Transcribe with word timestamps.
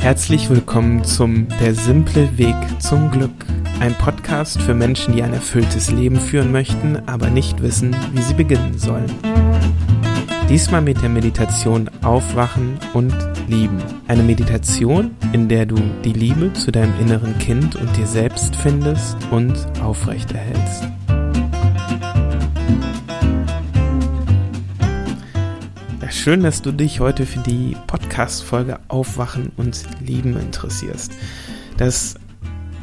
Herzlich 0.00 0.48
willkommen 0.48 1.04
zum 1.04 1.46
Der 1.60 1.74
simple 1.74 2.38
Weg 2.38 2.56
zum 2.78 3.10
Glück. 3.10 3.30
Ein 3.80 3.92
Podcast 3.94 4.60
für 4.62 4.72
Menschen, 4.72 5.14
die 5.14 5.22
ein 5.22 5.34
erfülltes 5.34 5.90
Leben 5.90 6.18
führen 6.18 6.50
möchten, 6.50 6.96
aber 7.06 7.28
nicht 7.28 7.60
wissen, 7.60 7.94
wie 8.14 8.22
sie 8.22 8.32
beginnen 8.32 8.78
sollen. 8.78 9.12
Diesmal 10.48 10.80
mit 10.80 11.02
der 11.02 11.10
Meditation 11.10 11.90
Aufwachen 12.02 12.78
und 12.94 13.14
Lieben. 13.46 13.76
Eine 14.08 14.22
Meditation, 14.22 15.14
in 15.34 15.48
der 15.48 15.66
du 15.66 15.76
die 16.02 16.14
Liebe 16.14 16.50
zu 16.54 16.72
deinem 16.72 16.98
inneren 16.98 17.36
Kind 17.38 17.76
und 17.76 17.94
dir 17.98 18.06
selbst 18.06 18.56
findest 18.56 19.18
und 19.30 19.54
aufrechterhältst. 19.82 20.88
Schön, 26.10 26.42
dass 26.42 26.60
du 26.60 26.72
dich 26.72 26.98
heute 26.98 27.24
für 27.24 27.38
die 27.38 27.76
Podcast-Folge 27.86 28.80
Aufwachen 28.88 29.52
und 29.56 29.84
Lieben 30.04 30.36
interessierst. 30.36 31.12
Das 31.76 32.16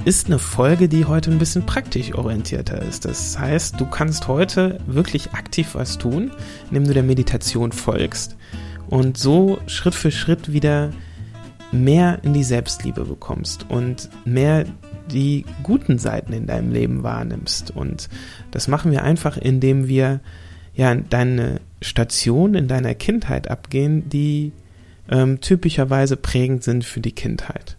ist 0.05 0.27
eine 0.27 0.39
Folge, 0.39 0.87
die 0.87 1.03
heute 1.03 1.29
ein 1.31 1.37
bisschen 1.37 1.65
praktisch 1.65 2.13
orientierter 2.13 2.81
ist. 2.81 3.03
Das 3.03 3.37
heißt, 3.37 3.79
du 3.79 3.85
kannst 3.85 4.29
heute 4.29 4.79
wirklich 4.87 5.33
aktiv 5.33 5.75
was 5.75 5.97
tun, 5.97 6.31
indem 6.69 6.85
du 6.85 6.93
der 6.93 7.03
Meditation 7.03 7.73
folgst 7.73 8.37
und 8.89 9.17
so 9.17 9.59
Schritt 9.67 9.93
für 9.93 10.09
Schritt 10.09 10.53
wieder 10.53 10.91
mehr 11.73 12.19
in 12.23 12.33
die 12.33 12.45
Selbstliebe 12.45 13.03
bekommst 13.03 13.65
und 13.69 14.09
mehr 14.23 14.65
die 15.11 15.45
guten 15.63 15.99
Seiten 15.99 16.31
in 16.31 16.47
deinem 16.47 16.71
Leben 16.71 17.03
wahrnimmst. 17.03 17.71
Und 17.71 18.07
das 18.51 18.69
machen 18.69 18.91
wir 18.93 19.03
einfach, 19.03 19.35
indem 19.35 19.89
wir 19.89 20.21
ja 20.77 20.95
deine 20.95 21.59
Stationen 21.81 22.55
in 22.55 22.67
deiner 22.67 22.95
Kindheit 22.95 23.49
abgehen, 23.49 24.07
die 24.09 24.53
ähm, 25.09 25.41
typischerweise 25.41 26.15
prägend 26.15 26.63
sind 26.63 26.85
für 26.85 27.01
die 27.01 27.11
Kindheit. 27.11 27.77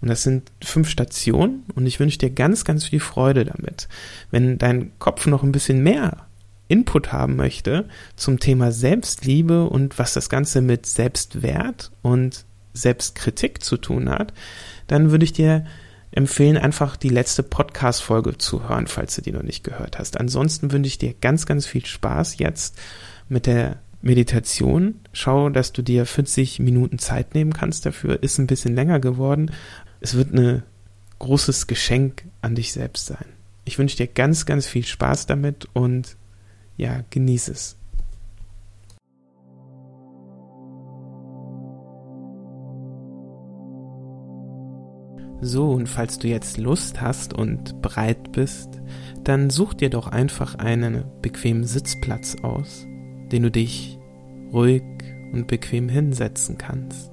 Und 0.00 0.08
das 0.08 0.22
sind 0.22 0.52
fünf 0.62 0.90
Stationen 0.90 1.64
und 1.74 1.86
ich 1.86 1.98
wünsche 1.98 2.18
dir 2.18 2.30
ganz, 2.30 2.64
ganz 2.64 2.84
viel 2.84 3.00
Freude 3.00 3.46
damit. 3.46 3.88
Wenn 4.30 4.58
dein 4.58 4.92
Kopf 4.98 5.26
noch 5.26 5.42
ein 5.42 5.52
bisschen 5.52 5.82
mehr 5.82 6.26
Input 6.68 7.12
haben 7.12 7.36
möchte 7.36 7.88
zum 8.16 8.38
Thema 8.38 8.70
Selbstliebe 8.70 9.64
und 9.64 9.98
was 9.98 10.12
das 10.12 10.28
Ganze 10.28 10.60
mit 10.60 10.84
Selbstwert 10.84 11.90
und 12.02 12.44
Selbstkritik 12.74 13.62
zu 13.62 13.78
tun 13.78 14.10
hat, 14.10 14.34
dann 14.86 15.10
würde 15.10 15.24
ich 15.24 15.32
dir 15.32 15.64
empfehlen, 16.10 16.56
einfach 16.56 16.96
die 16.96 17.08
letzte 17.08 17.42
Podcast-Folge 17.42 18.38
zu 18.38 18.68
hören, 18.68 18.86
falls 18.86 19.16
du 19.16 19.22
die 19.22 19.32
noch 19.32 19.42
nicht 19.42 19.64
gehört 19.64 19.98
hast. 19.98 20.18
Ansonsten 20.18 20.72
wünsche 20.72 20.88
ich 20.88 20.98
dir 20.98 21.14
ganz, 21.14 21.46
ganz 21.46 21.66
viel 21.66 21.84
Spaß 21.84 22.38
jetzt 22.38 22.78
mit 23.28 23.46
der 23.46 23.80
Meditation. 24.02 25.00
Schau, 25.12 25.50
dass 25.50 25.72
du 25.72 25.82
dir 25.82 26.06
40 26.06 26.60
Minuten 26.60 26.98
Zeit 26.98 27.34
nehmen 27.34 27.52
kannst 27.52 27.86
dafür. 27.86 28.22
Ist 28.22 28.38
ein 28.38 28.46
bisschen 28.46 28.74
länger 28.74 29.00
geworden. 29.00 29.50
Es 30.00 30.14
wird 30.14 30.32
ein 30.32 30.62
großes 31.18 31.66
Geschenk 31.66 32.24
an 32.40 32.54
dich 32.54 32.72
selbst 32.72 33.06
sein. 33.06 33.26
Ich 33.64 33.78
wünsche 33.78 33.96
dir 33.96 34.06
ganz, 34.06 34.46
ganz 34.46 34.66
viel 34.66 34.84
Spaß 34.84 35.26
damit 35.26 35.68
und 35.72 36.16
ja, 36.76 37.02
genieße 37.10 37.52
es. 37.52 37.76
So, 45.40 45.70
und 45.70 45.88
falls 45.88 46.18
du 46.18 46.28
jetzt 46.28 46.58
Lust 46.58 47.00
hast 47.00 47.34
und 47.34 47.82
bereit 47.82 48.32
bist, 48.32 48.80
dann 49.24 49.50
such 49.50 49.74
dir 49.74 49.90
doch 49.90 50.06
einfach 50.08 50.54
einen 50.54 51.04
bequemen 51.20 51.64
Sitzplatz 51.64 52.36
aus 52.42 52.86
den 53.32 53.42
du 53.42 53.50
dich 53.50 53.98
ruhig 54.52 54.82
und 55.32 55.46
bequem 55.46 55.88
hinsetzen 55.88 56.58
kannst. 56.58 57.10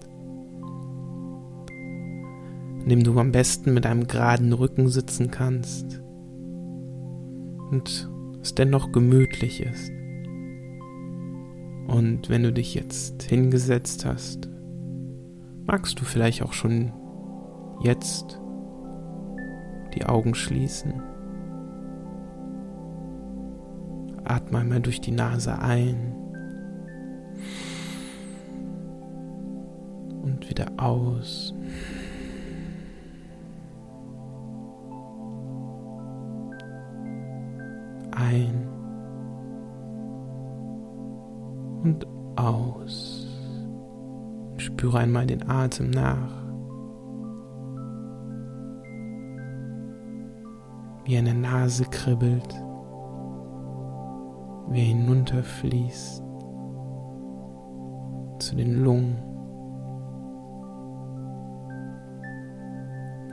In 2.83 2.89
dem 2.89 3.03
du 3.03 3.17
am 3.19 3.31
besten 3.31 3.73
mit 3.73 3.85
einem 3.85 4.07
geraden 4.07 4.53
Rücken 4.53 4.89
sitzen 4.89 5.31
kannst 5.31 6.01
und 7.71 8.09
es 8.41 8.53
dennoch 8.55 8.91
gemütlich 8.91 9.61
ist. 9.61 9.91
Und 11.87 12.29
wenn 12.29 12.43
du 12.43 12.51
dich 12.51 12.75
jetzt 12.75 13.23
hingesetzt 13.23 14.05
hast, 14.05 14.49
magst 15.65 15.99
du 15.99 16.05
vielleicht 16.05 16.43
auch 16.43 16.53
schon 16.53 16.91
jetzt 17.83 18.39
die 19.93 20.05
Augen 20.05 20.33
schließen. 20.33 20.93
Atme 24.23 24.59
einmal 24.59 24.79
durch 24.79 25.01
die 25.01 25.11
Nase 25.11 25.59
ein 25.59 26.15
und 30.23 30.49
wieder 30.49 30.67
aus. 30.77 31.53
Ein 38.11 38.67
und 41.83 42.07
aus. 42.37 43.27
Spüre 44.57 44.99
einmal 44.99 45.27
den 45.27 45.49
Atem 45.49 45.89
nach. 45.89 46.42
Wie 51.05 51.17
eine 51.17 51.33
Nase 51.33 51.85
kribbelt 51.85 52.63
wie 54.73 54.79
er 54.79 54.85
hinunterfließt 54.85 56.23
zu 58.39 58.55
den 58.55 58.83
Lungen, 58.83 59.17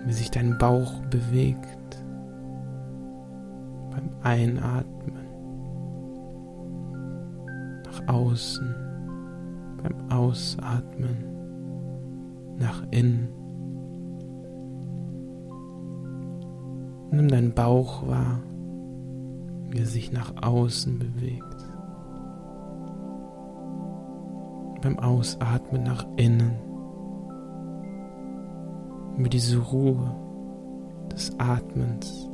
wie 0.04 0.12
sich 0.12 0.31
dein 0.31 0.58
Bauch 0.58 1.00
bewegt 1.10 2.04
beim 3.91 4.10
Einatmen 4.22 5.26
nach 7.87 8.14
außen, 8.14 8.75
beim 9.82 10.10
Ausatmen 10.10 11.16
nach 12.58 12.82
innen. 12.91 13.28
Nimm 17.10 17.28
deinen 17.28 17.54
Bauch 17.54 18.06
wahr 18.06 18.41
wie 19.71 19.78
er 19.78 19.87
sich 19.87 20.12
nach 20.12 20.32
außen 20.43 20.98
bewegt. 20.98 21.44
Beim 24.82 24.98
Ausatmen 24.98 25.84
nach 25.84 26.04
innen, 26.16 26.56
wie 29.16 29.28
diese 29.28 29.59
Ruhe 29.59 30.16
des 31.12 31.38
Atmens 31.38 32.28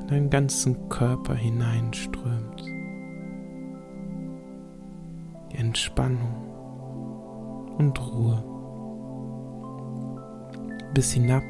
in 0.00 0.06
deinen 0.08 0.30
ganzen 0.30 0.88
Körper 0.88 1.34
hineinströmt. 1.34 2.64
Die 5.52 5.58
Entspannung 5.58 6.34
und 7.78 8.00
Ruhe 8.12 8.42
bis 10.94 11.12
hinab 11.12 11.42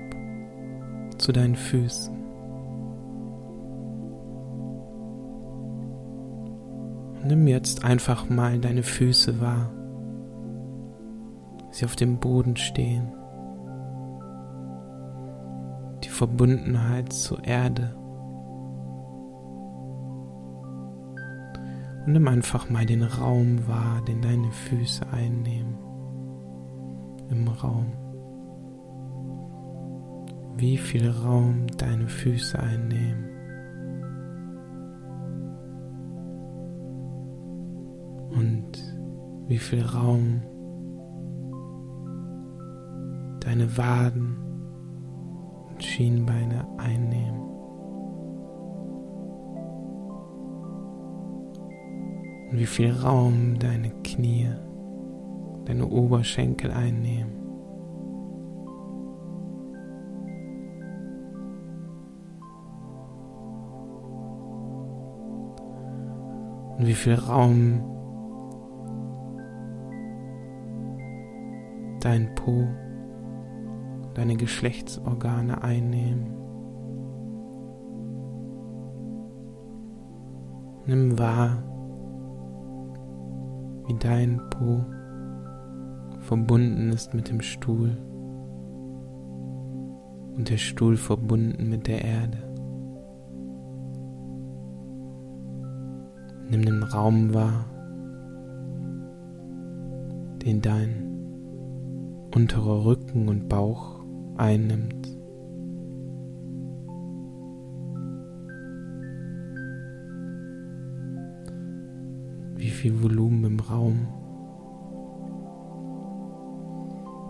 zu 1.17 1.33
deinen 1.33 1.57
Füßen. 1.57 2.20
Nimm 7.31 7.47
jetzt 7.47 7.85
einfach 7.85 8.29
mal 8.29 8.59
deine 8.59 8.83
Füße 8.83 9.41
wahr, 9.41 9.71
sie 11.71 11.85
auf 11.85 11.95
dem 11.95 12.19
Boden 12.19 12.57
stehen. 12.57 13.13
Die 16.03 16.09
Verbundenheit 16.09 17.13
zur 17.13 17.45
Erde. 17.45 17.95
Und 22.05 22.15
nimm 22.15 22.27
einfach 22.27 22.69
mal 22.69 22.85
den 22.85 23.05
Raum 23.05 23.69
wahr, 23.69 24.03
den 24.09 24.23
deine 24.23 24.51
Füße 24.51 25.07
einnehmen. 25.13 25.79
Im 27.31 27.47
Raum. 27.47 27.93
Wie 30.57 30.77
viel 30.77 31.09
Raum 31.09 31.69
deine 31.79 32.09
Füße 32.09 32.59
einnehmen. 32.59 33.40
Wie 39.51 39.59
viel 39.59 39.85
Raum 39.85 40.43
deine 43.41 43.77
Waden 43.77 44.37
und 45.69 45.83
Schienbeine 45.83 46.65
einnehmen. 46.79 47.41
Und 52.49 52.61
wie 52.61 52.67
viel 52.67 52.93
Raum 52.93 53.59
deine 53.59 53.91
Knie, 54.05 54.51
deine 55.65 55.89
Oberschenkel 55.89 56.71
einnehmen. 56.71 57.33
Und 66.79 66.87
wie 66.87 66.95
viel 66.95 67.15
Raum 67.15 68.00
dein 72.01 72.35
Po 72.35 72.67
deine 74.15 74.37
Geschlechtsorgane 74.37 75.63
einnehmen. 75.63 76.35
Nimm 80.87 81.19
wahr, 81.19 81.63
wie 83.87 83.95
dein 83.99 84.41
Po 84.51 84.85
verbunden 86.21 86.91
ist 86.91 87.15
mit 87.15 87.29
dem 87.29 87.41
Stuhl 87.41 87.97
und 90.37 90.51
der 90.51 90.57
Stuhl 90.57 90.97
verbunden 90.97 91.69
mit 91.69 91.87
der 91.87 92.05
Erde. 92.05 92.39
Nimm 96.51 96.65
den 96.65 96.83
Raum 96.83 97.33
wahr, 97.33 97.67
den 100.45 100.61
dein 100.61 101.10
unterer 102.35 102.85
Rücken 102.85 103.29
und 103.29 103.49
Bauch 103.49 104.01
einnimmt. 104.37 105.09
Wie 112.57 112.71
viel 112.71 113.03
Volumen 113.03 113.45
im 113.45 113.61
Raum? 113.61 114.09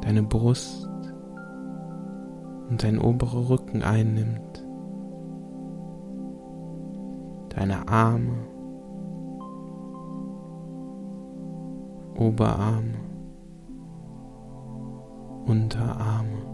Deine 0.03 0.23
Brust 0.23 0.89
und 2.69 2.83
dein 2.83 2.99
oberer 2.99 3.51
Rücken 3.51 3.83
einnimmt, 3.83 4.65
deine 7.51 7.89
Arme, 7.89 8.47
Oberarme, 12.17 13.10
Unterarme, 15.51 16.47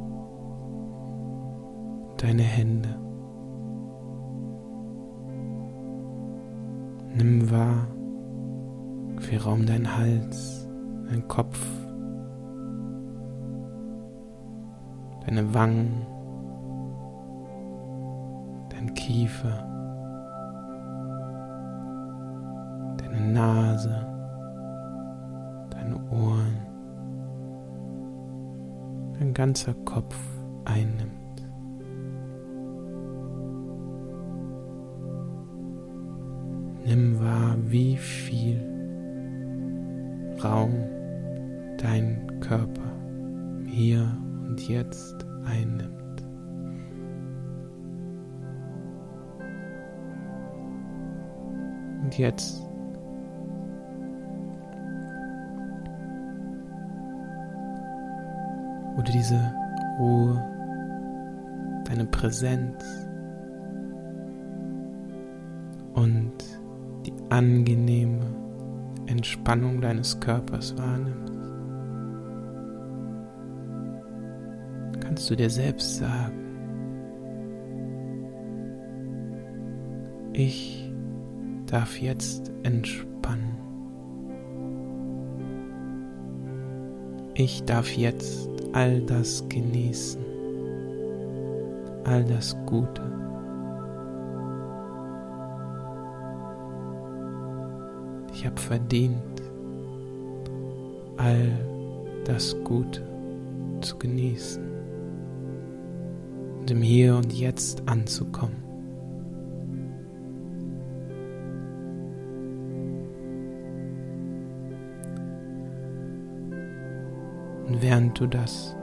deine 2.16 2.40
Hände. 2.40 2.88
Nimm 7.14 7.50
wahr, 7.50 7.88
wie 9.19 9.37
Raum 9.37 9.66
dein 9.66 9.98
Hals, 9.98 10.66
dein 11.10 11.28
Kopf, 11.28 11.60
deine 15.26 15.52
Wangen, 15.52 16.06
dein 18.70 18.94
Kiefer, 18.94 19.58
deine 22.96 23.31
Nase, 23.31 24.05
ganzer 29.36 29.74
Kopf 29.84 30.16
einnimmt. 30.64 31.46
Nimm 36.86 37.20
wahr, 37.20 37.58
wie 37.66 37.98
viel 37.98 38.58
Raum 40.42 40.72
dein 41.76 42.40
Körper 42.40 42.90
hier 43.66 44.10
und 44.46 44.66
jetzt 44.70 45.26
einnimmt. 45.44 46.26
Und 52.04 52.16
jetzt 52.16 52.65
wo 58.96 59.02
du 59.02 59.12
diese 59.12 59.54
Ruhe, 59.98 60.43
deine 61.84 62.06
Präsenz 62.06 62.84
und 65.94 66.32
die 67.06 67.12
angenehme 67.31 68.26
Entspannung 69.06 69.81
deines 69.81 70.19
Körpers 70.19 70.76
wahrnimmst. 70.76 71.37
kannst 75.16 75.31
du 75.31 75.37
dir 75.37 75.49
selbst 75.49 75.96
sagen, 75.96 76.34
ich 80.34 80.92
darf 81.64 81.99
jetzt 81.99 82.52
entspannen. 82.64 83.56
Ich 87.32 87.64
darf 87.64 87.90
jetzt 87.96 88.50
all 88.76 89.00
das 89.00 89.43
genießen, 89.49 90.23
all 92.05 92.23
das 92.25 92.55
Gute. 92.67 93.00
Ich 98.34 98.44
habe 98.44 98.61
verdient, 98.61 99.40
all 101.17 101.58
das 102.26 102.55
Gute 102.64 103.00
zu 103.81 103.96
genießen 103.96 104.62
und 106.61 106.70
im 106.70 106.82
Hier 106.82 107.17
und 107.17 107.32
Jetzt 107.32 107.82
anzukommen. 107.87 108.65
Und 117.66 117.82
während 117.82 118.18
du 118.20 118.26
das 118.26 118.76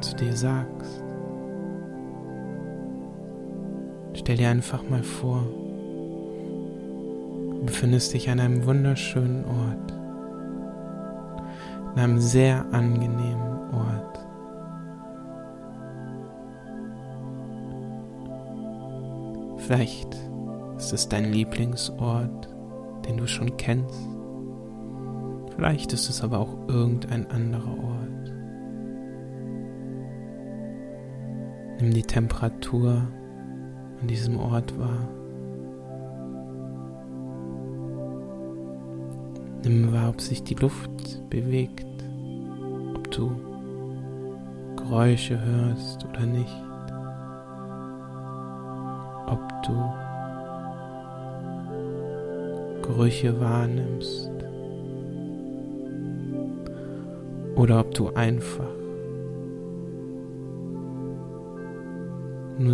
zu 0.00 0.16
dir 0.16 0.36
sagst, 0.36 1.02
stell 4.14 4.36
dir 4.36 4.48
einfach 4.48 4.82
mal 4.88 5.02
vor, 5.02 5.44
du 7.50 7.62
befindest 7.64 8.12
dich 8.12 8.28
an 8.28 8.40
einem 8.40 8.66
wunderschönen 8.66 9.44
Ort, 9.44 9.92
an 11.92 11.98
einem 11.98 12.20
sehr 12.20 12.64
angenehmen 12.72 13.58
Ort. 13.72 14.18
Vielleicht 19.58 20.14
ist 20.76 20.92
es 20.92 21.08
dein 21.08 21.32
Lieblingsort, 21.32 22.48
den 23.06 23.16
du 23.16 23.26
schon 23.26 23.56
kennst. 23.56 24.08
Vielleicht 25.56 25.92
ist 25.92 26.10
es 26.10 26.22
aber 26.22 26.40
auch 26.40 26.56
irgendein 26.68 27.30
anderer 27.30 27.78
Ort. 27.78 27.93
Nimm 31.84 31.92
die 31.92 32.02
Temperatur 32.02 33.06
an 34.00 34.08
diesem 34.08 34.40
Ort 34.40 34.72
wahr. 34.78 35.06
Nimm 39.62 39.92
wahr, 39.92 40.08
ob 40.08 40.22
sich 40.22 40.42
die 40.42 40.54
Luft 40.54 41.28
bewegt, 41.28 41.84
ob 42.94 43.10
du 43.10 43.36
Geräusche 44.76 45.38
hörst 45.38 46.06
oder 46.06 46.24
nicht 46.24 46.56
ob 49.26 49.62
du 49.66 49.92
Gerüche 52.80 53.38
wahrnimmst 53.38 54.30
oder 57.56 57.80
ob 57.80 57.94
du 57.94 58.08
einfach 58.14 58.73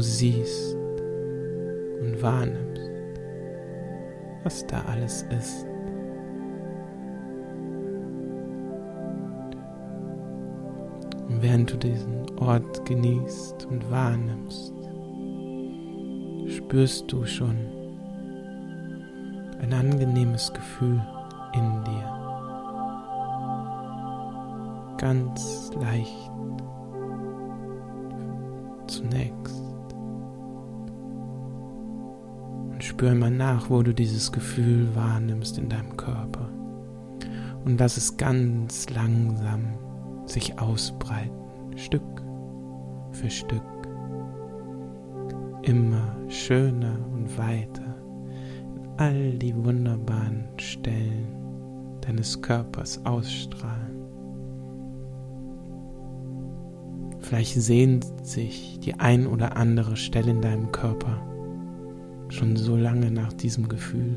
siehst 0.01 0.75
und 2.01 2.23
wahrnimmst, 2.23 2.91
was 4.45 4.67
da 4.67 4.83
alles 4.83 5.25
ist. 5.39 5.67
Und 11.29 11.43
während 11.43 11.73
du 11.73 11.77
diesen 11.77 12.39
Ort 12.41 12.85
genießt 12.87 13.67
und 13.67 13.91
wahrnimmst, 13.91 14.75
spürst 16.49 17.11
du 17.13 17.25
schon 17.25 17.57
ein 19.61 19.73
angenehmes 19.73 20.53
Gefühl 20.53 21.01
in 21.53 21.85
dir. 21.85 22.17
Ganz 24.99 25.71
leicht 25.81 26.31
zunächst. 28.87 29.70
Spür 33.01 33.15
mal 33.15 33.31
nach, 33.31 33.71
wo 33.71 33.83
du 33.83 33.95
dieses 33.95 34.31
Gefühl 34.31 34.95
wahrnimmst 34.95 35.57
in 35.57 35.71
deinem 35.71 35.97
Körper. 35.97 36.51
Und 37.65 37.81
lass 37.81 37.97
es 37.97 38.19
ganz 38.19 38.91
langsam 38.91 39.73
sich 40.27 40.59
ausbreiten, 40.59 41.33
Stück 41.77 42.03
für 43.13 43.31
Stück 43.31 43.63
immer 45.63 46.15
schöner 46.29 46.99
und 47.15 47.39
weiter 47.39 47.97
in 48.75 48.89
all 48.99 49.33
die 49.39 49.57
wunderbaren 49.57 50.51
Stellen 50.59 51.29
deines 52.03 52.43
Körpers 52.43 53.03
ausstrahlen. 53.07 53.97
Vielleicht 57.21 57.55
sehnt 57.55 58.05
sich 58.27 58.79
die 58.81 58.93
ein 59.01 59.27
oder 59.27 59.57
andere 59.57 59.97
Stelle 59.97 60.33
in 60.33 60.43
deinem 60.43 60.71
Körper 60.71 61.30
schon 62.31 62.57
so 62.57 62.77
lange 62.77 63.11
nach 63.11 63.33
diesem 63.33 63.69
Gefühl. 63.69 64.17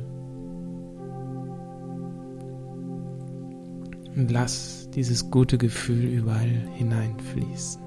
Und 4.15 4.32
lass 4.32 4.89
dieses 4.91 5.32
gute 5.32 5.58
Gefühl 5.58 6.03
überall 6.03 6.67
hineinfließen. 6.75 7.82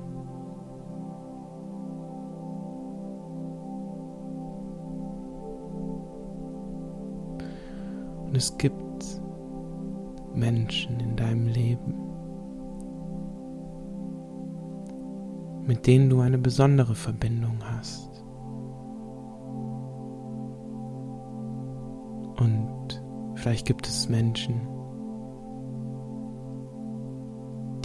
Und 8.26 8.36
es 8.36 8.58
gibt 8.58 8.76
Menschen 10.34 10.98
in 10.98 11.14
deinem 11.16 11.46
Leben, 11.46 11.94
mit 15.64 15.86
denen 15.86 16.10
du 16.10 16.20
eine 16.20 16.38
besondere 16.38 16.94
Verbindung 16.94 17.58
hast. 17.64 18.15
Und 22.38 23.02
vielleicht 23.34 23.66
gibt 23.66 23.86
es 23.86 24.08
Menschen, 24.08 24.60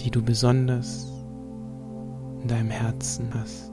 die 0.00 0.10
du 0.10 0.22
besonders 0.22 1.10
in 2.42 2.48
deinem 2.48 2.70
Herzen 2.70 3.32
hast. 3.34 3.72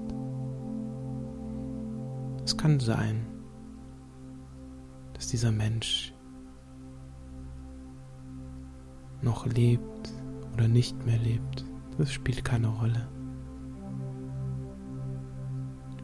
Es 2.45 2.55
kann 2.55 2.79
sein, 2.79 3.25
dass 5.13 5.27
dieser 5.27 5.51
Mensch 5.51 6.13
noch 9.21 9.45
lebt 9.45 10.13
oder 10.53 10.67
nicht 10.67 11.05
mehr 11.05 11.17
lebt. 11.17 11.65
Das 11.97 12.11
spielt 12.11 12.45
keine 12.45 12.69
Rolle. 12.69 13.07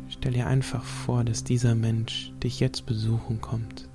Stell 0.07 0.33
dir 0.33 0.47
einfach 0.47 0.83
vor, 0.83 1.23
dass 1.23 1.43
dieser 1.43 1.75
Mensch 1.75 2.33
dich 2.43 2.59
jetzt 2.59 2.85
besuchen 2.85 3.41
kommt. 3.41 3.89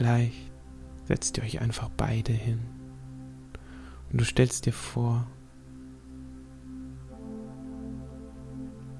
Vielleicht 0.00 0.50
setzt 1.04 1.36
ihr 1.36 1.44
euch 1.44 1.60
einfach 1.60 1.90
beide 1.90 2.32
hin 2.32 2.60
und 4.10 4.18
du 4.18 4.24
stellst 4.24 4.64
dir 4.64 4.72
vor, 4.72 5.26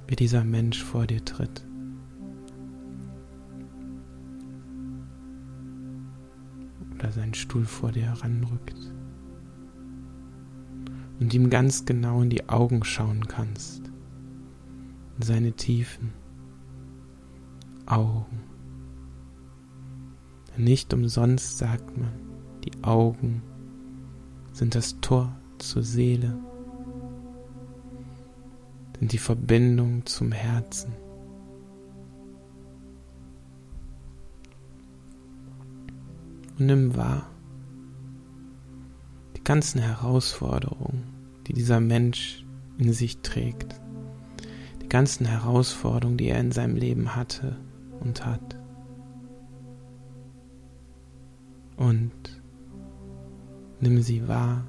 wie 0.08 0.16
dieser 0.16 0.44
Mensch 0.44 0.84
vor 0.84 1.06
dir 1.06 1.24
tritt. 1.24 1.66
Oder 6.94 7.10
seinen 7.12 7.32
Stuhl 7.32 7.64
vor 7.64 7.92
dir 7.92 8.02
heranrückt. 8.02 8.92
Und 11.18 11.32
ihm 11.32 11.48
ganz 11.48 11.86
genau 11.86 12.20
in 12.20 12.28
die 12.28 12.46
Augen 12.50 12.84
schauen 12.84 13.26
kannst. 13.26 13.90
In 15.16 15.22
seine 15.22 15.52
tiefen 15.52 16.12
Augen. 17.86 18.50
Nicht 20.56 20.92
umsonst 20.92 21.58
sagt 21.58 21.96
man, 21.96 22.12
die 22.64 22.84
Augen 22.84 23.42
sind 24.52 24.74
das 24.74 25.00
Tor 25.00 25.34
zur 25.58 25.82
Seele 25.82 26.38
sind 29.00 29.12
die 29.12 29.18
Verbindung 29.18 30.04
zum 30.04 30.30
Herzen. 30.30 30.92
Und 36.58 36.66
nimm 36.66 36.94
wahr 36.94 37.30
die 39.36 39.42
ganzen 39.42 39.80
Herausforderungen, 39.80 41.04
die 41.46 41.54
dieser 41.54 41.80
Mensch 41.80 42.44
in 42.76 42.92
sich 42.92 43.22
trägt. 43.22 43.80
Die 44.82 44.88
ganzen 44.88 45.24
Herausforderungen, 45.24 46.18
die 46.18 46.28
er 46.28 46.38
in 46.38 46.52
seinem 46.52 46.76
Leben 46.76 47.16
hatte 47.16 47.56
und 48.00 48.26
hat. 48.26 48.59
Und 51.80 52.42
nimm 53.80 54.02
sie 54.02 54.28
wahr 54.28 54.66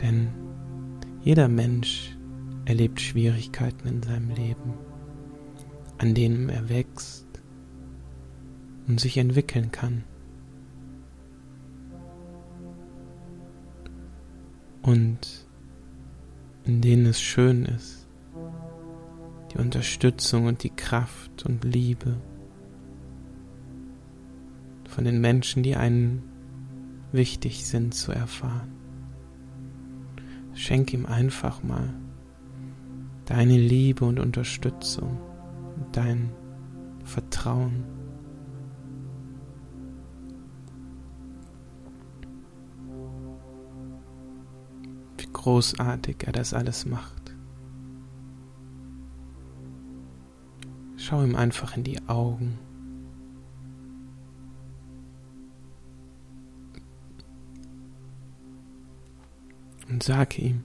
Denn 0.00 0.28
jeder 1.22 1.46
Mensch 1.48 2.16
erlebt 2.64 3.00
Schwierigkeiten 3.00 3.86
in 3.86 4.02
seinem 4.02 4.30
Leben, 4.30 4.74
an 5.98 6.14
denen 6.14 6.48
er 6.48 6.68
wächst 6.68 7.26
und 8.88 8.98
sich 8.98 9.18
entwickeln 9.18 9.70
kann. 9.70 10.02
Und 14.88 15.46
in 16.64 16.80
denen 16.80 17.04
es 17.04 17.20
schön 17.20 17.66
ist, 17.66 18.08
die 19.52 19.58
Unterstützung 19.58 20.46
und 20.46 20.62
die 20.62 20.70
Kraft 20.70 21.44
und 21.44 21.62
Liebe 21.62 22.16
von 24.88 25.04
den 25.04 25.20
Menschen, 25.20 25.62
die 25.62 25.76
einen 25.76 26.22
wichtig 27.12 27.66
sind, 27.66 27.92
zu 27.92 28.12
erfahren. 28.12 28.72
Schenk 30.54 30.94
ihm 30.94 31.04
einfach 31.04 31.62
mal 31.62 31.92
deine 33.26 33.58
Liebe 33.58 34.06
und 34.06 34.18
Unterstützung, 34.18 35.18
dein 35.92 36.30
Vertrauen. 37.04 37.84
Großartig 45.32 46.24
er 46.26 46.32
das 46.32 46.54
alles 46.54 46.86
macht. 46.86 47.36
Schau 50.96 51.22
ihm 51.22 51.36
einfach 51.36 51.76
in 51.76 51.84
die 51.84 52.06
Augen. 52.08 52.58
und 59.88 60.02
sag 60.02 60.38
ihm, 60.38 60.64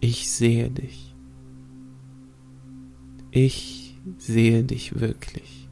ich 0.00 0.30
sehe 0.30 0.70
dich. 0.70 1.14
Ich 3.30 3.98
sehe 4.16 4.64
dich 4.64 5.00
wirklich. 5.00 5.67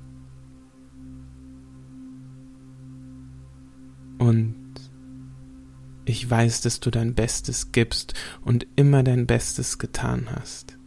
Ich 6.16 6.30
weiß, 6.30 6.62
dass 6.62 6.80
du 6.80 6.90
dein 6.90 7.14
Bestes 7.14 7.72
gibst 7.72 8.14
und 8.40 8.66
immer 8.74 9.02
dein 9.02 9.26
Bestes 9.26 9.78
getan 9.78 10.28
hast. 10.34 10.78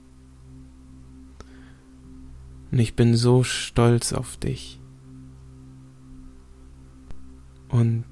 Und 2.71 2.79
ich 2.79 2.95
bin 2.95 3.15
so 3.15 3.43
stolz 3.43 4.12
auf 4.12 4.38
dich. 4.38 4.81
Und 7.67 8.05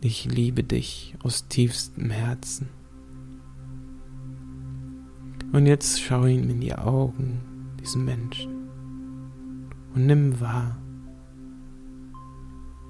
ich 0.00 0.24
liebe 0.24 0.64
dich 0.64 1.14
aus 1.22 1.46
tiefstem 1.46 2.10
Herzen. 2.10 2.68
Und 5.52 5.66
jetzt 5.66 6.00
schau 6.00 6.24
ihm 6.24 6.50
in 6.50 6.60
die 6.60 6.74
Augen, 6.74 7.40
diesen 7.80 8.04
Menschen, 8.04 8.50
und 9.94 10.06
nimm 10.06 10.40
wahr, 10.40 10.76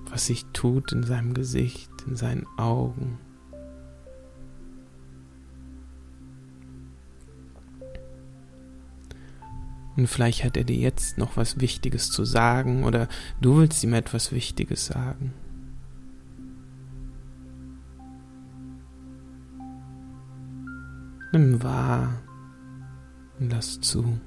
was 0.09 0.27
sich 0.27 0.47
tut 0.55 0.93
in 0.93 1.03
seinem 1.03 1.35
Gesicht, 1.35 1.92
in 2.07 2.17
seinen 2.17 2.47
Augen. 2.57 3.19
Und 9.97 10.07
vielleicht 10.07 10.43
hat 10.45 10.57
er 10.57 10.65
dir 10.65 10.77
jetzt 10.77 11.19
noch 11.19 11.37
was 11.37 11.61
Wichtiges 11.61 12.11
zu 12.11 12.25
sagen 12.25 12.85
oder 12.85 13.09
du 13.41 13.59
willst 13.59 13.85
ihm 13.85 13.93
etwas 13.93 14.33
Wichtiges 14.33 14.87
sagen. 14.87 15.35
Nimm 21.33 21.63
wahr 21.63 22.23
und 23.39 23.51
lass 23.51 23.81
zu. 23.81 24.19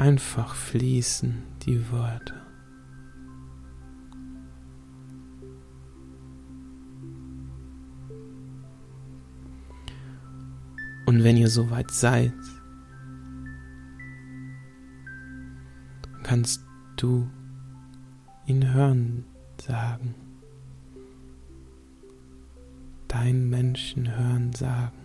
einfach 0.00 0.54
fließen 0.54 1.42
die 1.66 1.90
Worte. 1.90 2.34
Und 11.04 11.22
wenn 11.22 11.36
ihr 11.36 11.50
soweit 11.50 11.90
seid, 11.90 12.32
kannst 16.22 16.64
du 16.96 17.28
ihn 18.46 18.72
hören 18.72 19.26
sagen, 19.60 20.14
dein 23.06 23.50
Menschen 23.50 24.16
hören 24.16 24.54
sagen. 24.54 24.99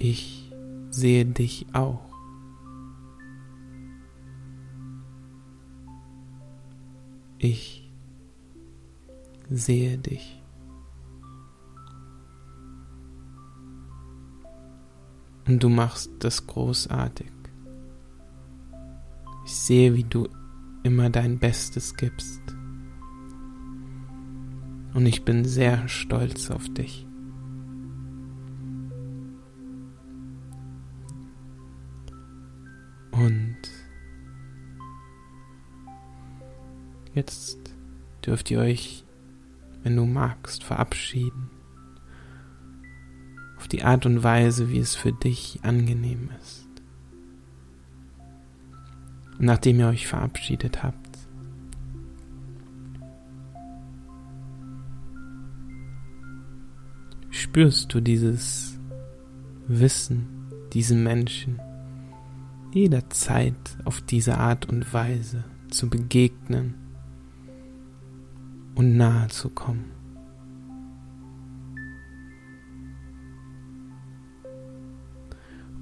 Ich 0.00 0.52
sehe 0.90 1.26
dich 1.26 1.66
auch. 1.72 2.08
Ich 7.38 7.92
sehe 9.50 9.98
dich. 9.98 10.40
Und 15.48 15.64
du 15.64 15.68
machst 15.68 16.12
das 16.20 16.46
großartig. 16.46 17.32
Ich 19.46 19.56
sehe, 19.56 19.94
wie 19.94 20.04
du 20.04 20.28
immer 20.84 21.10
dein 21.10 21.40
Bestes 21.40 21.96
gibst. 21.96 22.42
Und 24.94 25.06
ich 25.06 25.24
bin 25.24 25.44
sehr 25.44 25.88
stolz 25.88 26.52
auf 26.52 26.68
dich. 26.68 27.07
Jetzt 37.18 37.58
dürft 38.24 38.50
ihr 38.50 38.60
euch, 38.60 39.04
wenn 39.82 39.96
du 39.96 40.06
magst, 40.06 40.62
verabschieden 40.64 41.50
auf 43.56 43.66
die 43.66 43.82
Art 43.82 44.06
und 44.06 44.22
Weise, 44.22 44.70
wie 44.70 44.78
es 44.78 44.94
für 44.94 45.12
dich 45.12 45.58
angenehm 45.62 46.30
ist. 46.40 46.68
Und 49.38 49.46
nachdem 49.46 49.80
ihr 49.80 49.88
euch 49.88 50.06
verabschiedet 50.06 50.84
habt, 50.84 51.18
spürst 57.30 57.92
du 57.92 58.00
dieses 58.00 58.78
Wissen, 59.66 60.28
diesen 60.72 61.02
Menschen 61.02 61.60
jederzeit 62.72 63.54
auf 63.84 64.00
diese 64.02 64.38
Art 64.38 64.66
und 64.66 64.92
Weise 64.92 65.42
zu 65.68 65.88
begegnen 65.90 66.74
und 68.78 68.96
nahe 68.96 69.26
zu 69.26 69.50
kommen. 69.50 69.90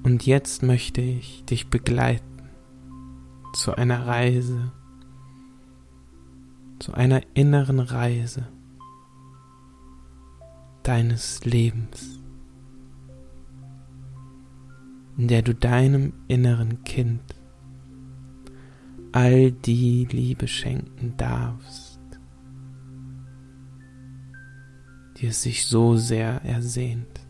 Und 0.02 0.24
jetzt 0.24 0.62
möchte 0.62 1.02
ich 1.02 1.44
dich 1.44 1.68
begleiten 1.68 2.48
zu 3.52 3.74
einer 3.74 4.06
Reise, 4.06 4.72
zu 6.78 6.94
einer 6.94 7.20
inneren 7.34 7.80
Reise 7.80 8.48
deines 10.82 11.44
Lebens, 11.44 12.22
in 15.18 15.28
der 15.28 15.42
du 15.42 15.54
deinem 15.54 16.14
inneren 16.28 16.82
Kind 16.84 17.34
all 19.12 19.52
die 19.52 20.08
Liebe 20.10 20.48
schenken 20.48 21.14
darfst, 21.18 21.85
die 25.16 25.28
es 25.28 25.42
sich 25.42 25.66
so 25.66 25.96
sehr 25.96 26.44
ersehnt. 26.44 27.20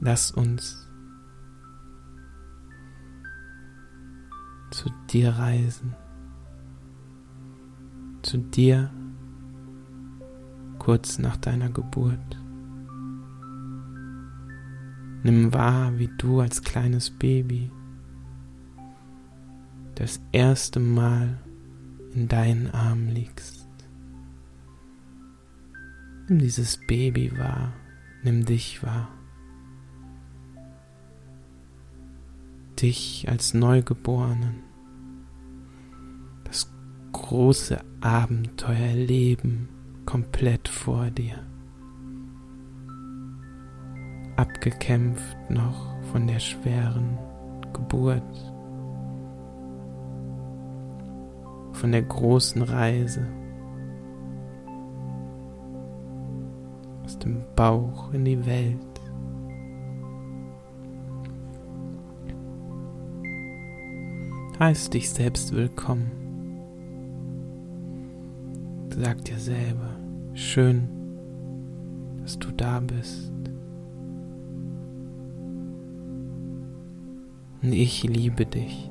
Lass 0.00 0.30
uns 0.30 0.86
zu 4.70 4.90
dir 5.10 5.30
reisen, 5.30 5.96
zu 8.22 8.38
dir 8.38 8.90
kurz 10.78 11.18
nach 11.18 11.36
deiner 11.36 11.70
Geburt. 11.70 12.38
Nimm 15.24 15.52
wahr, 15.52 15.98
wie 15.98 16.10
du 16.18 16.40
als 16.40 16.62
kleines 16.62 17.10
Baby 17.10 17.72
das 19.96 20.20
erste 20.30 20.78
Mal 20.78 21.38
in 22.14 22.28
deinen 22.28 22.70
Armen 22.70 23.08
liegst. 23.08 23.66
Nimm 26.28 26.38
dieses 26.38 26.78
Baby 26.86 27.36
wahr, 27.38 27.72
nimm 28.22 28.44
dich 28.44 28.82
wahr. 28.82 29.08
dich 32.82 33.26
als 33.28 33.54
Neugeborenen 33.54 34.62
das 36.44 36.70
große 37.12 37.80
Abenteuerleben 38.00 39.68
komplett 40.06 40.68
vor 40.68 41.10
dir. 41.10 41.44
Abgekämpft 44.36 45.36
noch 45.50 46.00
von 46.12 46.26
der 46.26 46.38
schweren 46.38 47.18
Geburt, 47.72 48.22
von 51.78 51.92
der 51.92 52.02
großen 52.02 52.60
Reise 52.62 53.24
aus 57.04 57.16
dem 57.20 57.40
Bauch 57.54 58.12
in 58.12 58.24
die 58.24 58.44
Welt. 58.44 58.78
Heiß 64.58 64.90
dich 64.90 65.08
selbst 65.08 65.54
willkommen. 65.54 66.10
Sag 68.90 69.24
dir 69.24 69.38
selber, 69.38 69.96
schön, 70.34 70.88
dass 72.20 72.40
du 72.40 72.50
da 72.50 72.80
bist. 72.80 73.32
Und 77.62 77.72
ich 77.72 78.02
liebe 78.02 78.44
dich. 78.46 78.87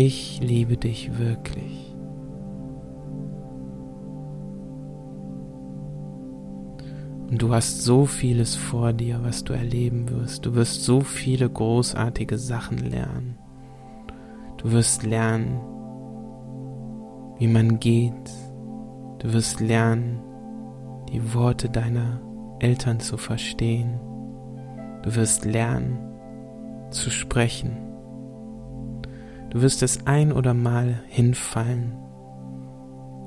Ich 0.00 0.38
liebe 0.40 0.76
dich 0.76 1.18
wirklich. 1.18 1.92
Und 7.28 7.42
du 7.42 7.52
hast 7.52 7.82
so 7.82 8.06
vieles 8.06 8.54
vor 8.54 8.92
dir, 8.92 9.24
was 9.24 9.42
du 9.42 9.54
erleben 9.54 10.08
wirst. 10.08 10.46
Du 10.46 10.54
wirst 10.54 10.84
so 10.84 11.00
viele 11.00 11.50
großartige 11.50 12.38
Sachen 12.38 12.78
lernen. 12.78 13.38
Du 14.58 14.70
wirst 14.70 15.02
lernen, 15.02 15.58
wie 17.40 17.48
man 17.48 17.80
geht. 17.80 18.30
Du 19.18 19.32
wirst 19.32 19.58
lernen, 19.58 20.20
die 21.12 21.34
Worte 21.34 21.70
deiner 21.70 22.20
Eltern 22.60 23.00
zu 23.00 23.16
verstehen. 23.16 23.98
Du 25.02 25.16
wirst 25.16 25.44
lernen, 25.44 25.98
zu 26.90 27.10
sprechen. 27.10 27.87
Du 29.50 29.62
wirst 29.62 29.82
es 29.82 30.06
ein 30.06 30.32
oder 30.32 30.52
mal 30.52 31.02
hinfallen. 31.08 31.92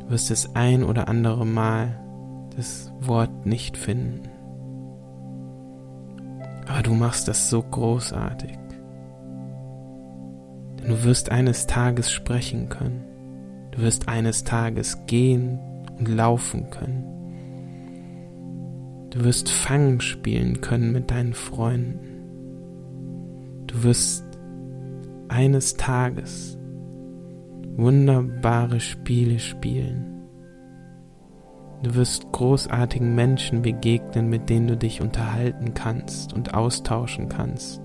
Du 0.01 0.10
wirst 0.12 0.29
es 0.29 0.55
ein 0.55 0.84
oder 0.84 1.07
andere 1.07 1.45
Mal 1.45 1.99
das 2.55 2.91
Wort 2.99 3.45
nicht 3.45 3.77
finden. 3.77 4.29
Aber 6.67 6.84
du 6.84 6.93
machst 6.93 7.27
das 7.27 7.49
so 7.49 7.63
großartig. 7.63 8.57
Denn 10.79 10.89
du 10.89 11.03
wirst 11.03 11.31
eines 11.31 11.65
Tages 11.67 12.12
sprechen 12.12 12.69
können. 12.69 13.03
Du 13.71 13.81
wirst 13.81 14.07
eines 14.07 14.43
Tages 14.43 15.05
gehen 15.07 15.60
und 15.97 16.07
laufen 16.07 16.69
können. 16.69 17.12
Du 19.10 19.23
wirst 19.23 19.49
Fangen 19.49 20.01
spielen 20.01 20.62
können 20.62 20.91
mit 20.91 21.12
deinen 21.12 21.34
Freunden. 21.34 22.07
Du 23.67 23.84
wirst 23.84 24.23
eines 25.31 25.75
Tages 25.75 26.57
wunderbare 27.77 28.79
Spiele 28.79 29.39
spielen 29.39 30.11
Du 31.83 31.95
wirst 31.95 32.31
großartigen 32.31 33.15
Menschen 33.15 33.63
begegnen, 33.63 34.29
mit 34.29 34.49
denen 34.49 34.67
du 34.67 34.77
dich 34.77 35.01
unterhalten 35.01 35.73
kannst 35.73 36.31
und 36.31 36.53
austauschen 36.53 37.27
kannst 37.27 37.81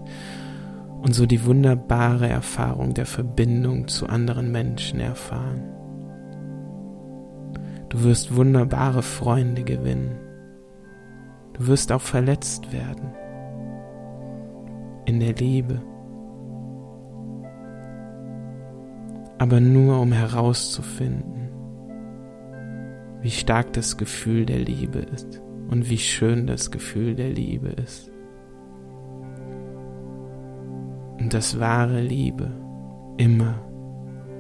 und 1.00 1.14
so 1.14 1.24
die 1.24 1.46
wunderbare 1.46 2.28
Erfahrung 2.28 2.92
der 2.92 3.06
Verbindung 3.06 3.88
zu 3.88 4.06
anderen 4.06 4.52
Menschen 4.52 5.00
erfahren. 5.00 5.62
Du 7.88 8.02
wirst 8.02 8.36
wunderbare 8.36 9.02
Freunde 9.02 9.62
gewinnen. 9.62 10.18
Du 11.54 11.66
wirst 11.66 11.90
auch 11.90 12.02
verletzt 12.02 12.72
werden 12.72 13.14
in 15.06 15.20
der 15.20 15.34
Liebe, 15.34 15.80
aber 19.38 19.60
nur 19.60 20.00
um 20.00 20.12
herauszufinden, 20.12 21.50
wie 23.20 23.30
stark 23.30 23.72
das 23.72 23.96
Gefühl 23.96 24.46
der 24.46 24.58
Liebe 24.58 25.00
ist 25.00 25.42
und 25.68 25.90
wie 25.90 25.98
schön 25.98 26.46
das 26.46 26.70
Gefühl 26.70 27.14
der 27.14 27.30
Liebe 27.30 27.68
ist. 27.68 28.10
Und 31.18 31.32
dass 31.34 31.58
wahre 31.58 32.00
Liebe 32.00 32.50
immer, 33.16 33.54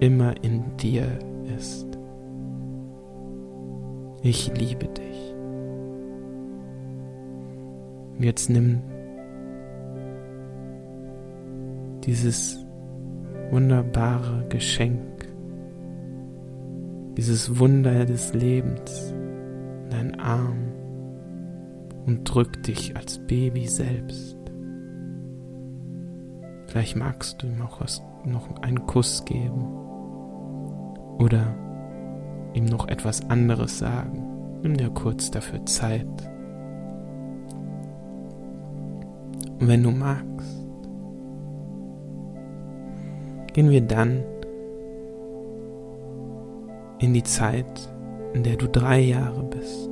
immer 0.00 0.34
in 0.44 0.76
dir 0.76 1.18
ist. 1.56 1.86
Ich 4.22 4.52
liebe 4.58 4.86
dich. 4.88 5.34
Jetzt 8.18 8.48
nimm 8.48 8.82
dieses 12.04 12.65
wunderbare 13.50 14.46
Geschenk, 14.48 15.28
dieses 17.16 17.58
Wunder 17.58 18.04
des 18.04 18.34
Lebens 18.34 19.12
in 19.84 19.90
deinen 19.90 20.20
Arm 20.20 20.72
und 22.06 22.24
drück 22.24 22.62
dich 22.62 22.96
als 22.96 23.18
Baby 23.26 23.66
selbst. 23.66 24.36
Vielleicht 26.66 26.96
magst 26.96 27.42
du 27.42 27.46
ihm 27.46 27.62
auch 27.62 27.80
was, 27.80 28.02
noch 28.24 28.62
einen 28.62 28.86
Kuss 28.86 29.24
geben 29.24 29.64
oder 31.18 31.54
ihm 32.54 32.64
noch 32.66 32.88
etwas 32.88 33.28
anderes 33.30 33.78
sagen. 33.78 34.22
Nimm 34.62 34.76
dir 34.76 34.90
kurz 34.90 35.30
dafür 35.30 35.64
Zeit. 35.66 36.06
Und 39.58 39.68
wenn 39.68 39.82
du 39.82 39.90
magst, 39.90 40.65
gehen 43.56 43.70
wir 43.70 43.80
dann 43.80 44.22
in 46.98 47.14
die 47.14 47.22
Zeit, 47.22 47.90
in 48.34 48.42
der 48.42 48.56
du 48.56 48.68
drei 48.68 49.00
Jahre 49.00 49.42
bist, 49.44 49.88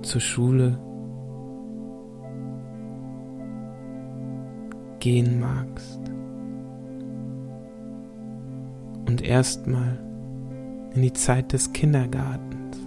zur 0.00 0.20
Schule 0.22 0.78
gehen 4.98 5.38
magst 5.38 6.00
und 9.06 9.20
erstmal 9.20 9.98
in 10.94 11.02
die 11.02 11.12
Zeit 11.12 11.52
des 11.52 11.70
Kindergartens 11.74 12.78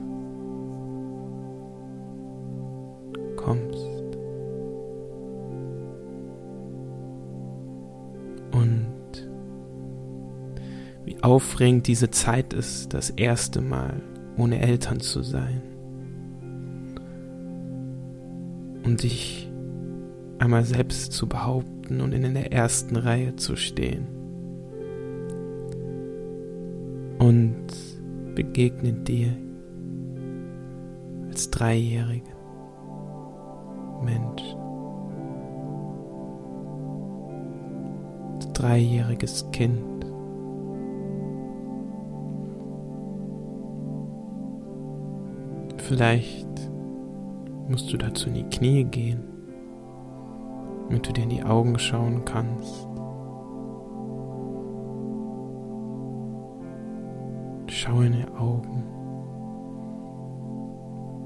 kommst. 3.35 3.90
Aufregend 11.21 11.87
diese 11.87 12.11
Zeit 12.11 12.53
ist, 12.53 12.93
das 12.93 13.09
erste 13.11 13.61
Mal 13.61 14.01
ohne 14.37 14.59
Eltern 14.59 14.99
zu 14.99 15.21
sein. 15.21 15.61
Und 18.83 19.03
dich 19.03 19.49
einmal 20.39 20.63
selbst 20.65 21.13
zu 21.13 21.27
behaupten 21.27 22.01
und 22.01 22.13
in 22.13 22.33
der 22.33 22.51
ersten 22.51 22.95
Reihe 22.95 23.35
zu 23.35 23.55
stehen. 23.55 24.07
Und 27.19 27.67
begegnet 28.33 29.07
dir 29.07 29.37
als 31.29 31.51
dreijährigen 31.51 32.33
Mensch. 34.03 34.41
Dreijähriges 38.53 39.45
Kind. 39.51 39.90
Vielleicht 45.91 46.71
musst 47.67 47.91
du 47.91 47.97
dazu 47.97 48.29
in 48.29 48.35
die 48.35 48.43
Knie 48.43 48.85
gehen, 48.85 49.19
damit 50.87 51.05
du 51.05 51.11
dir 51.11 51.23
in 51.23 51.29
die 51.29 51.43
Augen 51.43 51.77
schauen 51.77 52.23
kannst. 52.23 52.87
Schau 57.67 57.99
in 57.99 58.13
die 58.13 58.27
Augen 58.37 58.85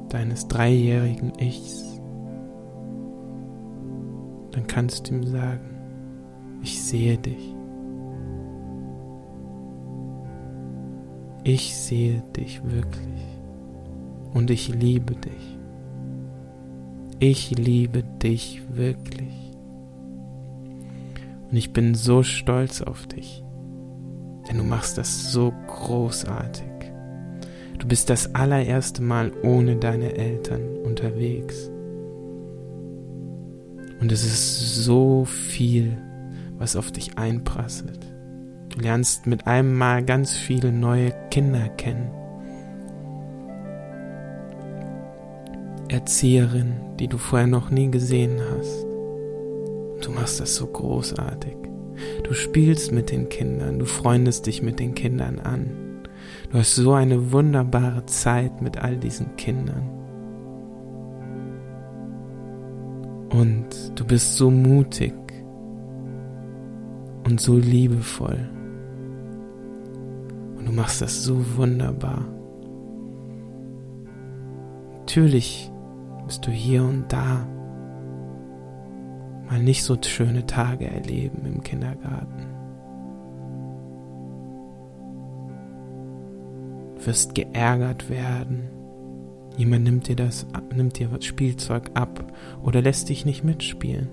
deines 0.09 0.47
dreijährigen 0.47 1.33
Ichs. 1.37 2.01
Dann 4.49 4.65
kannst 4.65 5.11
du 5.11 5.13
ihm 5.13 5.27
sagen, 5.27 5.77
ich 6.63 6.81
sehe 6.81 7.19
dich. 7.19 7.55
Ich 11.43 11.77
sehe 11.77 12.23
dich 12.35 12.63
wirklich 12.63 13.44
und 14.35 14.51
ich 14.51 14.67
liebe 14.67 15.15
dich. 15.15 15.57
Ich 17.19 17.51
liebe 17.51 18.03
dich 18.03 18.61
wirklich. 18.69 19.33
Und 21.49 21.55
ich 21.55 21.71
bin 21.71 21.95
so 21.95 22.21
stolz 22.21 22.81
auf 22.81 23.07
dich. 23.07 23.43
Denn 24.47 24.57
du 24.57 24.63
machst 24.65 24.97
das 24.97 25.31
so 25.31 25.53
großartig. 25.67 26.67
Du 27.79 27.87
bist 27.87 28.09
das 28.09 28.35
allererste 28.35 29.01
Mal 29.01 29.31
ohne 29.41 29.77
deine 29.77 30.17
Eltern 30.17 30.79
unterwegs. 30.83 31.71
Und 34.01 34.11
es 34.11 34.25
ist 34.25 34.83
so 34.83 35.23
viel, 35.23 35.97
was 36.57 36.75
auf 36.75 36.91
dich 36.91 37.17
einprasselt. 37.17 38.05
Du 38.67 38.81
lernst 38.81 39.27
mit 39.27 39.47
einem 39.47 39.77
Mal 39.77 40.03
ganz 40.03 40.35
viele 40.35 40.73
neue 40.73 41.13
Kinder 41.31 41.69
kennen. 41.69 42.24
Erzieherin, 45.95 46.73
die 46.99 47.07
du 47.07 47.17
vorher 47.17 47.47
noch 47.47 47.69
nie 47.69 47.89
gesehen 47.89 48.37
hast. 48.51 48.85
Du 50.03 50.11
machst 50.11 50.41
das 50.41 50.53
so 50.55 50.67
großartig. 50.67 51.55
Du 52.23 52.33
spielst 52.33 52.91
mit 52.91 53.11
den 53.11 53.29
Kindern, 53.29 53.79
du 53.79 53.85
freundest 53.85 54.45
dich 54.45 54.61
mit 54.61 54.81
den 54.81 54.93
Kindern 54.93 55.39
an. 55.39 55.71
Du 56.51 56.57
hast 56.57 56.75
so 56.75 56.91
eine 56.91 57.31
wunderbare 57.31 58.05
Zeit 58.07 58.61
mit 58.61 58.77
all 58.77 58.97
diesen 58.97 59.37
Kindern. 59.37 59.89
Und 63.29 63.67
du 63.95 64.05
bist 64.05 64.35
so 64.35 64.51
mutig 64.51 65.13
und 67.25 67.39
so 67.39 67.55
liebevoll. 67.55 68.49
Und 70.57 70.67
du 70.67 70.73
machst 70.73 71.01
das 71.01 71.23
so 71.23 71.37
wunderbar. 71.55 72.25
Natürlich 74.99 75.71
bist 76.25 76.45
du 76.45 76.51
hier 76.51 76.83
und 76.83 77.11
da 77.11 77.45
mal 79.49 79.61
nicht 79.61 79.83
so 79.83 79.97
schöne 80.01 80.45
Tage 80.45 80.87
erleben 80.87 81.45
im 81.45 81.61
Kindergarten. 81.61 82.47
Du 86.97 87.05
wirst 87.05 87.35
geärgert 87.35 88.09
werden. 88.09 88.69
Jemand 89.57 89.83
nimmt 89.83 90.07
dir 90.07 90.15
das, 90.15 90.47
nimmt 90.75 90.99
dir 90.99 91.07
das 91.09 91.23
Spielzeug 91.23 91.91
ab 91.93 92.33
oder 92.63 92.81
lässt 92.81 93.09
dich 93.09 93.25
nicht 93.25 93.43
mitspielen. 93.43 94.09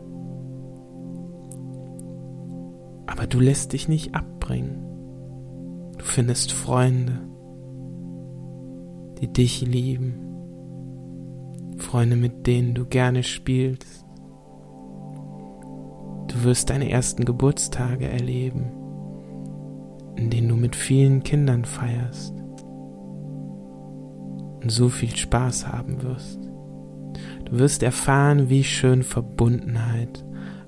Aber 3.06 3.26
du 3.26 3.40
lässt 3.40 3.72
dich 3.72 3.88
nicht 3.88 4.14
abbringen. 4.14 4.82
Du 5.98 6.04
findest 6.04 6.52
Freunde, 6.52 7.20
die 9.20 9.32
dich 9.32 9.62
lieben. 9.62 10.31
Freunde, 11.92 12.16
mit 12.16 12.46
denen 12.46 12.72
du 12.72 12.86
gerne 12.86 13.22
spielst. 13.22 14.06
Du 16.26 16.42
wirst 16.42 16.70
deine 16.70 16.90
ersten 16.90 17.26
Geburtstage 17.26 18.08
erleben, 18.08 18.72
in 20.16 20.30
denen 20.30 20.48
du 20.48 20.56
mit 20.56 20.74
vielen 20.74 21.22
Kindern 21.22 21.66
feierst 21.66 22.34
und 24.62 24.70
so 24.70 24.88
viel 24.88 25.14
Spaß 25.14 25.66
haben 25.66 26.02
wirst. 26.02 26.40
Du 27.44 27.58
wirst 27.58 27.82
erfahren, 27.82 28.48
wie 28.48 28.64
schön 28.64 29.02
Verbundenheit 29.02 30.24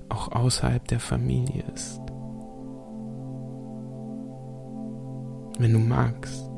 auch 0.09 0.31
außerhalb 0.31 0.87
der 0.87 0.99
Familie 0.99 1.63
ist. 1.73 1.99
Wenn 5.57 5.73
du 5.73 5.79
magst, 5.79 6.51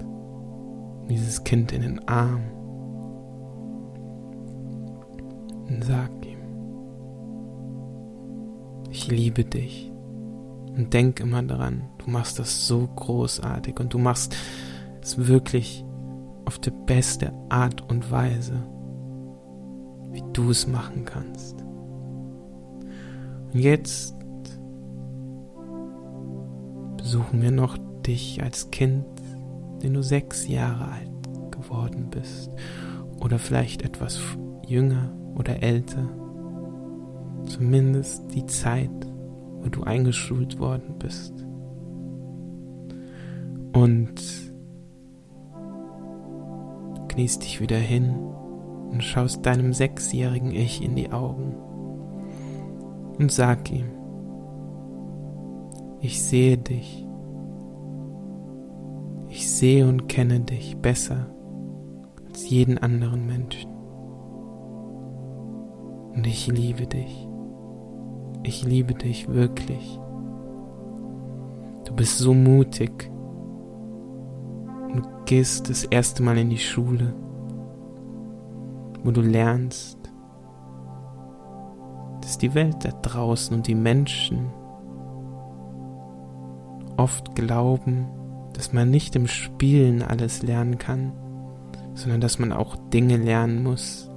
dieses 1.09 1.45
Kind 1.45 1.71
in 1.71 1.83
den 1.83 2.05
Arm, 2.09 2.56
sag 5.83 6.11
ich 8.97 9.07
liebe 9.07 9.43
dich. 9.43 9.91
Und 10.75 10.93
denk 10.93 11.19
immer 11.19 11.41
daran, 11.41 11.83
du 11.97 12.09
machst 12.09 12.39
das 12.39 12.67
so 12.67 12.87
großartig 12.87 13.79
und 13.79 13.93
du 13.93 13.97
machst 13.97 14.35
es 15.01 15.27
wirklich 15.27 15.83
auf 16.45 16.59
die 16.59 16.71
beste 16.71 17.33
Art 17.49 17.89
und 17.89 18.11
Weise, 18.11 18.63
wie 20.11 20.23
du 20.33 20.51
es 20.51 20.67
machen 20.67 21.03
kannst. 21.05 21.63
Und 23.53 23.59
jetzt 23.59 24.15
besuchen 26.97 27.41
wir 27.41 27.51
noch 27.51 27.77
dich 28.05 28.43
als 28.43 28.69
Kind, 28.69 29.05
den 29.81 29.93
du 29.93 30.03
sechs 30.03 30.47
Jahre 30.47 30.91
alt 30.91 31.51
geworden 31.51 32.09
bist 32.11 32.51
oder 33.19 33.39
vielleicht 33.39 33.81
etwas 33.81 34.19
jünger 34.67 35.11
oder 35.37 35.61
älter. 35.61 36.09
Zumindest 37.45 38.33
die 38.33 38.45
Zeit, 38.45 38.89
wo 39.61 39.69
du 39.69 39.83
eingeschult 39.83 40.59
worden 40.59 40.95
bist. 40.99 41.33
Und 43.73 44.15
kniest 47.07 47.43
dich 47.43 47.61
wieder 47.61 47.77
hin 47.77 48.15
und 48.91 49.03
schaust 49.03 49.45
deinem 49.45 49.73
sechsjährigen 49.73 50.51
Ich 50.51 50.83
in 50.83 50.95
die 50.95 51.11
Augen 51.11 51.55
und 53.17 53.31
sag 53.31 53.71
ihm, 53.71 53.87
ich 55.99 56.21
sehe 56.21 56.57
dich. 56.57 57.05
Ich 59.29 59.49
sehe 59.49 59.87
und 59.87 60.07
kenne 60.07 60.39
dich 60.39 60.77
besser 60.77 61.27
als 62.27 62.49
jeden 62.49 62.77
anderen 62.77 63.25
Menschen. 63.25 63.76
Und 66.17 66.25
ich 66.25 66.47
liebe 66.47 66.87
dich. 66.87 67.27
Ich 68.41 68.65
liebe 68.65 68.95
dich 68.95 69.27
wirklich. 69.27 69.99
Du 71.85 71.93
bist 71.93 72.17
so 72.17 72.33
mutig. 72.33 73.11
Du 74.95 75.03
gehst 75.25 75.69
das 75.69 75.83
erste 75.83 76.23
Mal 76.23 76.39
in 76.39 76.49
die 76.49 76.57
Schule, 76.57 77.13
wo 79.03 79.11
du 79.11 79.21
lernst, 79.21 79.99
dass 82.21 82.39
die 82.39 82.55
Welt 82.55 82.83
da 82.83 82.89
draußen 82.89 83.55
und 83.55 83.67
die 83.67 83.75
Menschen 83.75 84.47
oft 86.97 87.35
glauben, 87.35 88.07
dass 88.53 88.73
man 88.73 88.89
nicht 88.89 89.15
im 89.15 89.27
Spielen 89.27 90.01
alles 90.01 90.41
lernen 90.41 90.79
kann, 90.79 91.11
sondern 91.93 92.21
dass 92.21 92.39
man 92.39 92.51
auch 92.51 92.75
Dinge 92.89 93.17
lernen 93.17 93.61
muss, 93.61 94.09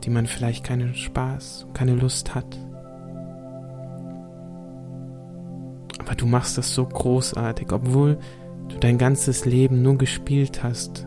auf 0.00 0.04
die 0.04 0.10
man 0.10 0.26
vielleicht 0.26 0.64
keinen 0.64 0.94
Spaß, 0.94 1.66
keine 1.74 1.94
Lust 1.94 2.34
hat. 2.34 2.58
Aber 5.98 6.14
du 6.16 6.24
machst 6.24 6.56
das 6.56 6.74
so 6.74 6.86
großartig, 6.86 7.70
obwohl 7.70 8.18
du 8.68 8.78
dein 8.78 8.96
ganzes 8.96 9.44
Leben 9.44 9.82
nur 9.82 9.98
gespielt 9.98 10.62
hast 10.62 11.06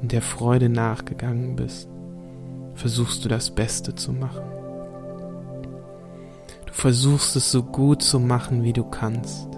und 0.00 0.12
der 0.12 0.22
Freude 0.22 0.70
nachgegangen 0.70 1.54
bist, 1.54 1.90
versuchst 2.74 3.22
du 3.24 3.28
das 3.28 3.50
Beste 3.50 3.94
zu 3.94 4.14
machen. 4.14 4.44
Du 6.64 6.72
versuchst 6.72 7.36
es 7.36 7.50
so 7.50 7.62
gut 7.62 8.02
zu 8.02 8.18
machen, 8.18 8.62
wie 8.62 8.72
du 8.72 8.84
kannst. 8.84 9.48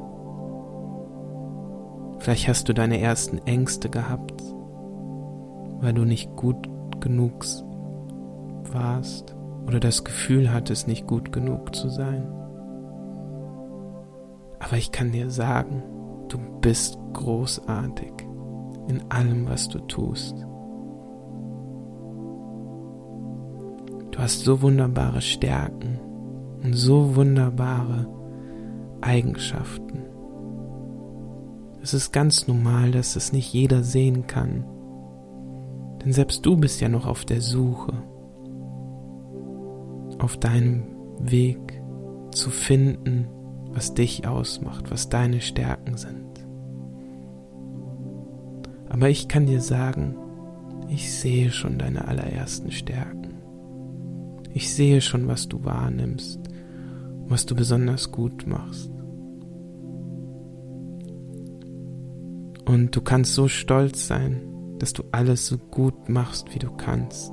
Vielleicht 2.18 2.48
hast 2.48 2.68
du 2.68 2.72
deine 2.72 3.00
ersten 3.00 3.38
Ängste 3.46 3.88
gehabt, 3.88 4.42
weil 5.80 5.92
du 5.92 6.04
nicht 6.04 6.34
gut 6.34 6.68
genug 7.00 7.44
warst 8.72 9.34
oder 9.66 9.80
das 9.80 10.04
Gefühl 10.04 10.52
hattest, 10.52 10.88
nicht 10.88 11.06
gut 11.06 11.32
genug 11.32 11.74
zu 11.74 11.88
sein. 11.88 12.26
Aber 14.58 14.76
ich 14.76 14.92
kann 14.92 15.12
dir 15.12 15.30
sagen, 15.30 15.82
du 16.28 16.38
bist 16.60 16.98
großartig 17.12 18.12
in 18.88 19.02
allem, 19.10 19.48
was 19.48 19.68
du 19.68 19.78
tust. 19.80 20.36
Du 24.10 24.18
hast 24.18 24.40
so 24.40 24.60
wunderbare 24.62 25.20
Stärken 25.20 25.98
und 26.62 26.74
so 26.74 27.16
wunderbare 27.16 28.06
Eigenschaften. 29.00 30.04
Es 31.82 31.94
ist 31.94 32.12
ganz 32.12 32.46
normal, 32.46 32.92
dass 32.92 33.16
es 33.16 33.32
nicht 33.32 33.52
jeder 33.52 33.82
sehen 33.82 34.26
kann. 34.26 34.64
Denn 36.04 36.12
selbst 36.12 36.46
du 36.46 36.56
bist 36.56 36.80
ja 36.80 36.88
noch 36.88 37.06
auf 37.06 37.24
der 37.24 37.40
Suche, 37.40 37.94
auf 40.22 40.36
deinem 40.36 40.84
Weg 41.18 41.82
zu 42.30 42.50
finden, 42.50 43.26
was 43.72 43.94
dich 43.94 44.26
ausmacht, 44.26 44.90
was 44.90 45.08
deine 45.08 45.40
Stärken 45.40 45.96
sind. 45.96 46.46
Aber 48.88 49.08
ich 49.08 49.26
kann 49.26 49.46
dir 49.46 49.60
sagen, 49.60 50.14
ich 50.88 51.12
sehe 51.12 51.50
schon 51.50 51.78
deine 51.78 52.06
allerersten 52.06 52.70
Stärken. 52.70 53.34
Ich 54.54 54.72
sehe 54.72 55.00
schon, 55.00 55.26
was 55.26 55.48
du 55.48 55.64
wahrnimmst, 55.64 56.38
was 57.26 57.46
du 57.46 57.56
besonders 57.56 58.12
gut 58.12 58.46
machst. 58.46 58.90
Und 62.64 62.94
du 62.94 63.00
kannst 63.00 63.34
so 63.34 63.48
stolz 63.48 64.06
sein, 64.06 64.42
dass 64.78 64.92
du 64.92 65.02
alles 65.10 65.46
so 65.46 65.58
gut 65.58 66.08
machst, 66.08 66.54
wie 66.54 66.58
du 66.58 66.70
kannst. 66.70 67.32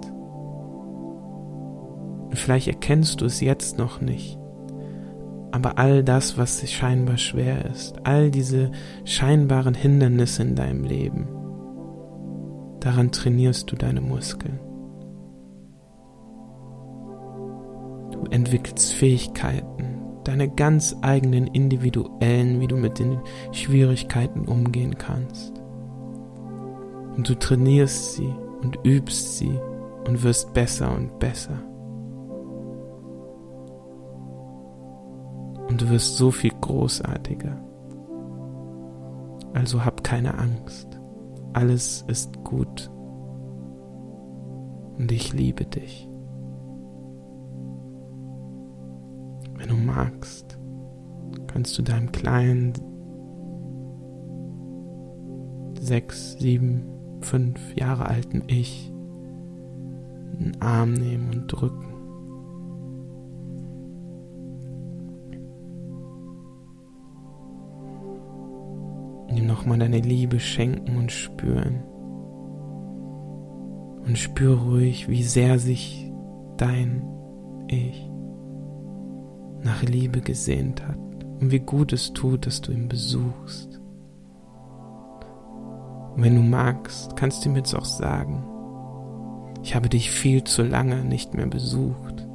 Und 2.30 2.38
vielleicht 2.38 2.68
erkennst 2.68 3.22
du 3.22 3.26
es 3.26 3.42
jetzt 3.42 3.78
noch 3.78 4.02
nicht. 4.02 4.38
Aber 5.52 5.80
all 5.80 6.04
das, 6.04 6.38
was 6.38 6.70
scheinbar 6.72 7.18
schwer 7.18 7.66
ist, 7.66 7.96
all 8.06 8.30
diese 8.30 8.72
scheinbaren 9.04 9.74
Hindernisse 9.74 10.44
in 10.44 10.56
deinem 10.56 10.84
Leben, 10.84 11.28
daran 12.82 13.12
trainierst 13.12 13.72
du 13.72 13.76
deine 13.76 14.02
Muskeln. 14.02 14.60
Du 18.12 18.26
entwickelst 18.30 18.94
Fähigkeiten, 18.94 20.04
deine 20.24 20.50
ganz 20.50 20.96
eigenen 21.02 21.48
individuellen, 21.48 22.60
wie 22.62 22.68
du 22.68 22.78
mit 22.78 23.00
den 23.00 23.20
Schwierigkeiten 23.52 24.48
umgehen 24.48 25.00
kannst. 25.00 25.54
Und 27.16 27.28
du 27.28 27.34
trainierst 27.34 28.16
sie 28.16 28.34
und 28.62 28.78
übst 28.86 29.40
sie 29.40 29.60
und 30.08 30.22
wirst 30.24 30.54
besser 30.54 30.94
und 30.96 31.18
besser. 31.18 31.69
Du 35.90 35.96
wirst 35.96 36.18
so 36.18 36.30
viel 36.30 36.52
großartiger. 36.62 37.58
Also 39.54 39.84
hab 39.84 40.04
keine 40.04 40.38
Angst. 40.38 41.00
Alles 41.54 42.06
ist 42.08 42.44
gut. 42.44 42.92
Und 44.98 45.12
ich 45.12 45.34
liebe 45.34 45.66
dich. 45.66 46.08
Wenn 49.56 49.70
du 49.70 49.76
magst, 49.76 50.60
kannst 51.48 51.78
du 51.78 51.82
deinem 51.82 52.12
kleinen 52.12 52.74
sechs, 55.80 56.34
sieben, 56.34 56.84
fünf 57.22 57.76
Jahre 57.76 58.06
alten 58.06 58.44
Ich 58.48 58.94
einen 60.38 60.62
Arm 60.62 60.94
nehmen 60.94 61.32
und 61.34 61.48
drücken. 61.48 61.89
Nochmal 69.60 69.80
deine 69.80 70.00
Liebe 70.00 70.40
schenken 70.40 70.96
und 70.96 71.12
spüren. 71.12 71.84
Und 74.06 74.18
spür 74.18 74.58
ruhig, 74.58 75.10
wie 75.10 75.22
sehr 75.22 75.60
sich 75.60 76.10
dein 76.56 77.04
Ich 77.68 78.10
nach 79.62 79.84
Liebe 79.84 80.22
gesehnt 80.22 80.88
hat 80.88 80.98
und 81.42 81.52
wie 81.52 81.60
gut 81.60 81.92
es 81.92 82.14
tut, 82.14 82.46
dass 82.46 82.62
du 82.62 82.72
ihn 82.72 82.88
besuchst. 82.88 83.82
Und 86.16 86.24
wenn 86.24 86.36
du 86.38 86.42
magst, 86.42 87.18
kannst 87.18 87.44
du 87.44 87.50
mir 87.50 87.58
jetzt 87.58 87.76
auch 87.76 87.84
sagen, 87.84 88.46
ich 89.62 89.76
habe 89.76 89.90
dich 89.90 90.10
viel 90.10 90.46
zu 90.46 90.64
lange 90.64 91.04
nicht 91.04 91.34
mehr 91.34 91.48
besucht. 91.48 92.26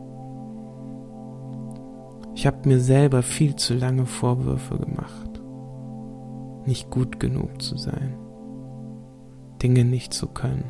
Ich 2.35 2.47
habe 2.47 2.69
mir 2.69 2.81
selber 2.81 3.23
viel 3.23 3.57
zu 3.57 3.73
lange 3.73 4.05
Vorwürfe 4.05 4.77
gemacht, 4.77 5.24
nicht 6.67 6.91
gut 6.91 7.21
genug 7.21 7.61
zu 7.63 7.77
sein, 7.77 8.17
Dinge 9.63 9.85
nicht 9.85 10.13
zu 10.13 10.29
können 10.29 10.65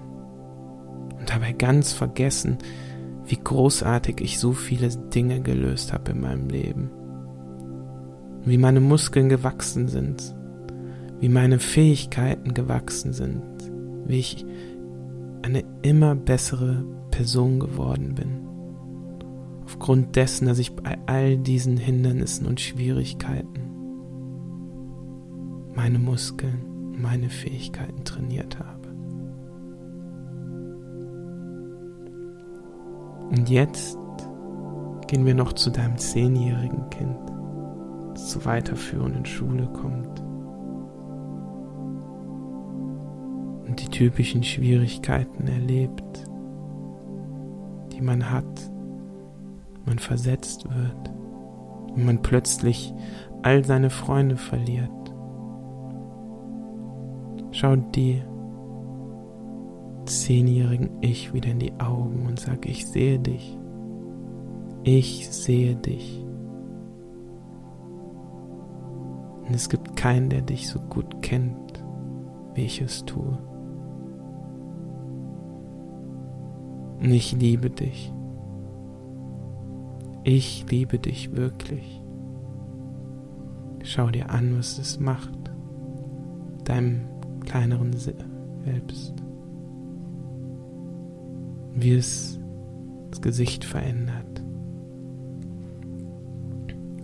und 1.18 1.30
dabei 1.30 1.52
ganz 1.52 1.92
vergessen, 1.92 2.58
wie 3.26 3.38
großartig 3.42 4.20
ich 4.20 4.38
so 4.38 4.52
viele 4.52 4.88
Dinge 4.88 5.40
gelöst 5.40 5.92
habe 5.92 6.12
in 6.12 6.20
meinem 6.20 6.48
Leben. 6.48 6.90
Wie 8.44 8.58
meine 8.58 8.80
Muskeln 8.80 9.30
gewachsen 9.30 9.88
sind, 9.88 10.34
wie 11.20 11.30
meine 11.30 11.58
Fähigkeiten 11.58 12.52
gewachsen 12.52 13.14
sind, 13.14 13.42
wie 14.06 14.18
ich 14.18 14.44
eine 15.40 15.64
immer 15.80 16.14
bessere 16.14 16.84
Person 17.10 17.60
geworden 17.60 18.14
bin. 18.14 18.40
Aufgrund 19.64 20.16
dessen, 20.16 20.46
dass 20.46 20.58
ich 20.58 20.76
bei 20.76 20.98
all 21.06 21.38
diesen 21.38 21.78
Hindernissen 21.78 22.46
und 22.46 22.60
Schwierigkeiten 22.60 23.73
meine 25.74 25.98
Muskeln, 25.98 26.94
meine 26.96 27.28
Fähigkeiten 27.28 28.04
trainiert 28.04 28.58
habe. 28.58 28.88
Und 33.30 33.50
jetzt 33.50 33.98
gehen 35.08 35.26
wir 35.26 35.34
noch 35.34 35.52
zu 35.52 35.70
deinem 35.70 35.98
zehnjährigen 35.98 36.88
Kind, 36.90 37.16
das 38.14 38.30
zur 38.30 38.44
weiterführenden 38.44 39.26
Schule 39.26 39.66
kommt. 39.66 40.20
Und 43.66 43.80
die 43.80 43.88
typischen 43.88 44.44
Schwierigkeiten 44.44 45.48
erlebt, 45.48 46.24
die 47.92 48.00
man 48.00 48.30
hat, 48.30 48.70
man 49.84 49.98
versetzt 49.98 50.64
wird 50.64 51.10
und 51.94 52.04
man 52.04 52.22
plötzlich 52.22 52.94
all 53.42 53.64
seine 53.64 53.90
Freunde 53.90 54.36
verliert. 54.36 54.90
Schaut 57.54 57.94
die 57.94 58.20
zehnjährigen 60.06 60.90
Ich 61.02 61.32
wieder 61.32 61.52
in 61.52 61.60
die 61.60 61.72
Augen 61.78 62.26
und 62.26 62.40
sag, 62.40 62.66
ich 62.66 62.84
sehe 62.84 63.20
dich. 63.20 63.56
Ich 64.82 65.30
sehe 65.30 65.76
dich. 65.76 66.20
Und 69.46 69.54
es 69.54 69.68
gibt 69.68 69.94
keinen, 69.94 70.30
der 70.30 70.42
dich 70.42 70.68
so 70.68 70.80
gut 70.80 71.22
kennt, 71.22 71.84
wie 72.54 72.64
ich 72.64 72.80
es 72.80 73.04
tue. 73.04 73.38
Und 77.00 77.12
ich 77.12 77.36
liebe 77.38 77.70
dich. 77.70 78.12
Ich 80.24 80.68
liebe 80.68 80.98
dich 80.98 81.36
wirklich. 81.36 82.02
Schau 83.84 84.10
dir 84.10 84.30
an, 84.30 84.58
was 84.58 84.76
es 84.78 84.98
macht. 84.98 85.38
Deinem 86.64 87.13
kleineren 87.44 87.92
Selbst. 87.92 89.14
Wie 91.74 91.92
es 91.92 92.38
das 93.10 93.20
Gesicht 93.20 93.64
verändert. 93.64 94.42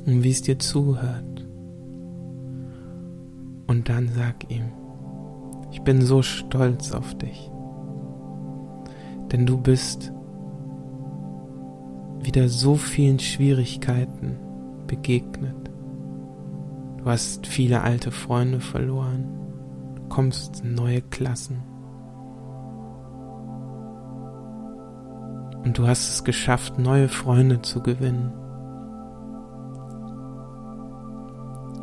Und 0.07 0.23
wie 0.23 0.31
es 0.31 0.43
dir 0.43 0.59
zuhört. 0.59 1.47
Und 3.67 3.89
dann 3.89 4.09
sag 4.09 4.51
ihm, 4.51 4.73
ich 5.71 5.83
bin 5.83 6.03
so 6.03 6.23
stolz 6.23 6.93
auf 6.93 7.17
dich. 7.17 7.51
Denn 9.31 9.47
du 9.47 9.57
bist 9.57 10.13
wieder 12.23 12.49
so 12.49 12.75
vielen 12.75 13.19
Schwierigkeiten 13.19 14.37
begegnet. 14.87 15.71
Du 16.99 17.05
hast 17.07 17.47
viele 17.47 17.83
alte 17.83 18.11
Freunde 18.11 18.61
verloren, 18.61 19.25
kommst 20.11 20.63
in 20.63 20.75
neue 20.75 21.01
Klassen. 21.01 21.63
Und 25.65 25.79
du 25.79 25.87
hast 25.87 26.11
es 26.11 26.25
geschafft, 26.25 26.79
neue 26.79 27.09
Freunde 27.09 27.63
zu 27.63 27.83
gewinnen. 27.83 28.33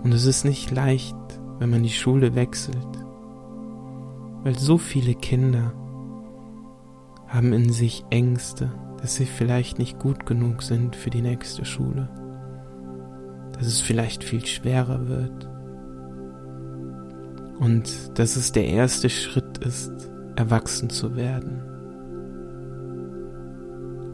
Und 0.04 0.14
es 0.14 0.26
ist 0.26 0.46
nicht 0.46 0.70
leicht, 0.70 1.16
wenn 1.58 1.72
man 1.72 1.82
die 1.82 1.90
Schule 1.90 2.36
wechselt, 2.36 2.88
weil 4.44 4.58
so 4.58 4.78
viele 4.78 5.16
Kinder 5.16 5.74
haben 7.28 7.54
in 7.54 7.72
sich 7.72 8.06
Ängste, 8.10 8.72
dass 9.02 9.16
sie 9.16 9.26
vielleicht 9.26 9.80
nicht 9.80 10.00
gut 10.00 10.26
genug 10.26 10.62
sind 10.62 10.96
für 10.96 11.10
die 11.10 11.22
nächste 11.22 11.66
Schule, 11.66 12.10
dass 13.54 13.68
es 13.68 13.82
vielleicht 13.82 14.24
viel 14.24 14.46
schwerer 14.46 15.08
wird 15.08 15.57
und 17.60 18.18
dass 18.18 18.36
es 18.36 18.52
der 18.52 18.66
erste 18.66 19.10
Schritt 19.10 19.58
ist, 19.60 19.92
erwachsen 20.36 20.90
zu 20.90 21.16
werden. 21.16 21.64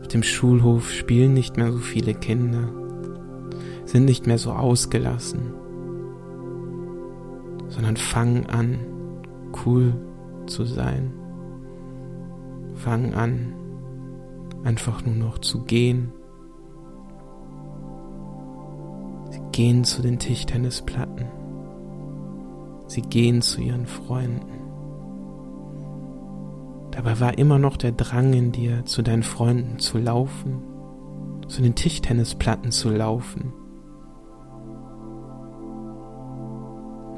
Auf 0.01 0.07
dem 0.07 0.23
Schulhof 0.23 0.91
spielen 0.91 1.33
nicht 1.33 1.57
mehr 1.57 1.71
so 1.71 1.79
viele 1.79 2.13
Kinder, 2.13 2.69
sind 3.85 4.05
nicht 4.05 4.27
mehr 4.27 4.37
so 4.37 4.51
ausgelassen, 4.51 5.53
sondern 7.67 7.97
fangen 7.97 8.45
an, 8.45 8.79
cool 9.65 9.93
zu 10.45 10.63
sein, 10.65 11.13
fangen 12.75 13.13
an, 13.13 13.53
einfach 14.63 15.05
nur 15.05 15.15
noch 15.15 15.39
zu 15.39 15.63
gehen. 15.63 16.13
Sie 19.31 19.41
gehen 19.51 19.83
zu 19.83 20.01
den 20.01 20.19
Tischtennisplatten. 20.19 21.42
Sie 22.93 23.01
gehen 23.01 23.41
zu 23.41 23.59
ihren 23.59 23.87
Freunden. 23.87 24.61
Dabei 26.91 27.19
war 27.19 27.39
immer 27.39 27.57
noch 27.57 27.75
der 27.75 27.91
Drang 27.91 28.33
in 28.33 28.51
dir, 28.51 28.85
zu 28.85 29.01
deinen 29.01 29.23
Freunden 29.23 29.79
zu 29.79 29.97
laufen, 29.97 30.61
zu 31.47 31.63
den 31.63 31.73
Tischtennisplatten 31.73 32.71
zu 32.71 32.91
laufen. 32.91 33.51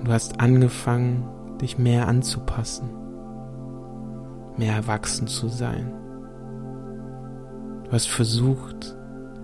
Du 0.06 0.14
hast 0.14 0.40
angefangen, 0.40 1.28
dich 1.60 1.78
mehr 1.78 2.08
anzupassen, 2.08 2.90
mehr 4.56 4.76
erwachsen 4.76 5.28
zu 5.28 5.50
sein. 5.50 5.92
Du 7.84 7.92
hast 7.92 8.08
versucht, 8.08 8.96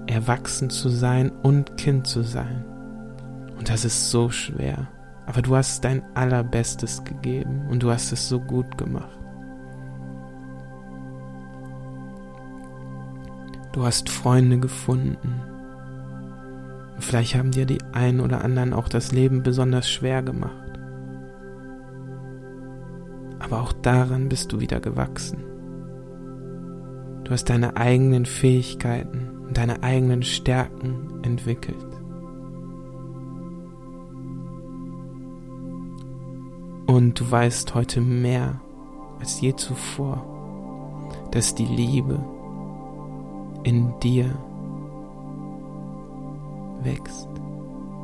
erwachsen 0.08 0.70
zu 0.70 0.88
sein 0.88 1.30
und 1.44 1.76
Kind 1.76 2.08
zu 2.08 2.22
sein. 2.22 2.64
Und 3.58 3.68
das 3.68 3.84
ist 3.84 4.12
so 4.12 4.30
schwer. 4.30 4.88
Aber 5.26 5.42
du 5.42 5.56
hast 5.56 5.84
dein 5.84 6.04
allerbestes 6.16 7.04
gegeben 7.04 7.68
und 7.70 7.84
du 7.84 7.92
hast 7.92 8.12
es 8.12 8.28
so 8.28 8.40
gut 8.40 8.78
gemacht. 8.78 9.18
Du 13.72 13.86
hast 13.86 14.10
Freunde 14.10 14.60
gefunden. 14.60 15.42
Und 16.96 17.04
vielleicht 17.04 17.36
haben 17.36 17.52
dir 17.52 17.66
die 17.66 17.82
einen 17.94 18.20
oder 18.20 18.44
anderen 18.44 18.74
auch 18.74 18.90
das 18.90 19.12
Leben 19.12 19.44
besonders 19.44 19.90
schwer 19.90 20.22
gemacht. 20.22 20.80
Aber 23.40 23.62
auch 23.62 23.74
daran 23.74 24.28
bist 24.28 24.52
du 24.52 24.60
wieder 24.60 24.80
gewachsen. 24.80 25.44
Du 27.24 27.32
hast 27.32 27.50
deine 27.50 27.78
eigenen 27.78 28.26
Fähigkeiten 28.26 29.30
und 29.48 29.58
deine 29.58 29.84
eigenen 29.84 30.22
Stärken 30.24 31.22
entwickelt. 31.24 32.01
Und 36.92 37.22
du 37.22 37.32
weißt 37.32 37.74
heute 37.74 38.02
mehr 38.02 38.60
als 39.18 39.40
je 39.40 39.56
zuvor, 39.56 40.26
dass 41.32 41.56
die 41.56 41.66
Liebe 41.66 42.20
in 43.64 43.94
dir 44.04 44.26
wächst, 46.84 47.30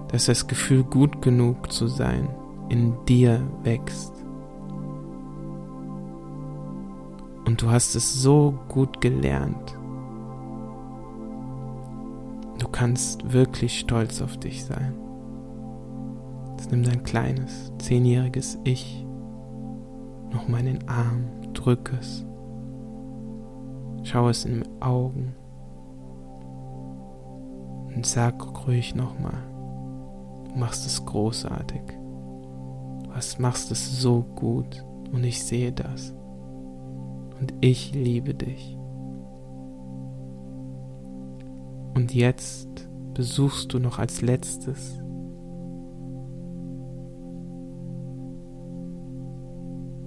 dass 0.08 0.28
das 0.28 0.48
Gefühl 0.48 0.86
gut 0.86 1.22
genug 1.22 1.70
zu 1.70 1.88
sein 1.88 2.30
in 2.70 2.94
dir 3.06 3.42
wächst 3.64 4.14
Und 7.46 7.62
du 7.62 7.72
hast 7.72 7.96
es 7.96 8.22
so 8.22 8.60
gut 8.68 9.02
gelernt. 9.02 9.78
Du 12.60 12.68
kannst 12.68 13.32
wirklich 13.32 13.80
stolz 13.80 14.22
auf 14.22 14.38
dich 14.38 14.66
sein. 14.66 15.07
Jetzt 16.68 16.74
nimm 16.74 16.84
dein 16.84 17.04
kleines, 17.04 17.72
zehnjähriges 17.78 18.60
Ich 18.66 19.06
nochmal 20.34 20.60
in 20.60 20.66
den 20.66 20.90
Arm, 20.90 21.24
drück 21.54 21.94
es. 21.98 22.26
Schau 24.04 24.28
es 24.28 24.44
in 24.44 24.56
den 24.56 24.82
Augen 24.82 25.34
und 27.96 28.06
sag 28.06 28.68
ruhig 28.68 28.96
nochmal, 28.96 29.42
du 30.50 30.60
machst 30.60 30.86
es 30.86 31.06
großartig. 31.06 31.84
Du 31.88 33.42
machst 33.42 33.72
es 33.72 34.02
so 34.02 34.26
gut 34.36 34.84
und 35.14 35.24
ich 35.24 35.46
sehe 35.46 35.72
das 35.72 36.14
und 37.40 37.54
ich 37.62 37.94
liebe 37.94 38.34
dich. 38.34 38.78
Und 41.96 42.14
jetzt 42.14 42.90
besuchst 43.14 43.72
du 43.72 43.80
noch 43.80 44.00
als 44.00 44.22
letztes 44.22 45.02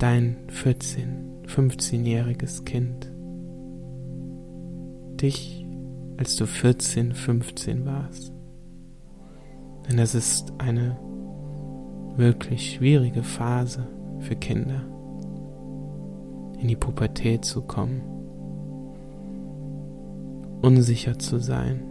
dein 0.01 0.39
14, 0.49 1.45
15-jähriges 1.47 2.65
Kind. 2.65 3.13
Dich, 5.21 5.67
als 6.17 6.37
du 6.37 6.47
14, 6.47 7.13
15 7.13 7.85
warst. 7.85 8.33
Denn 9.87 9.99
das 9.99 10.15
ist 10.15 10.55
eine 10.59 10.99
wirklich 12.17 12.75
schwierige 12.75 13.23
Phase 13.23 13.87
für 14.21 14.37
Kinder 14.37 14.83
in 16.59 16.69
die 16.69 16.77
Pubertät 16.77 17.45
zu 17.45 17.63
kommen, 17.63 18.01
unsicher 20.63 21.19
zu 21.19 21.39
sein, 21.39 21.83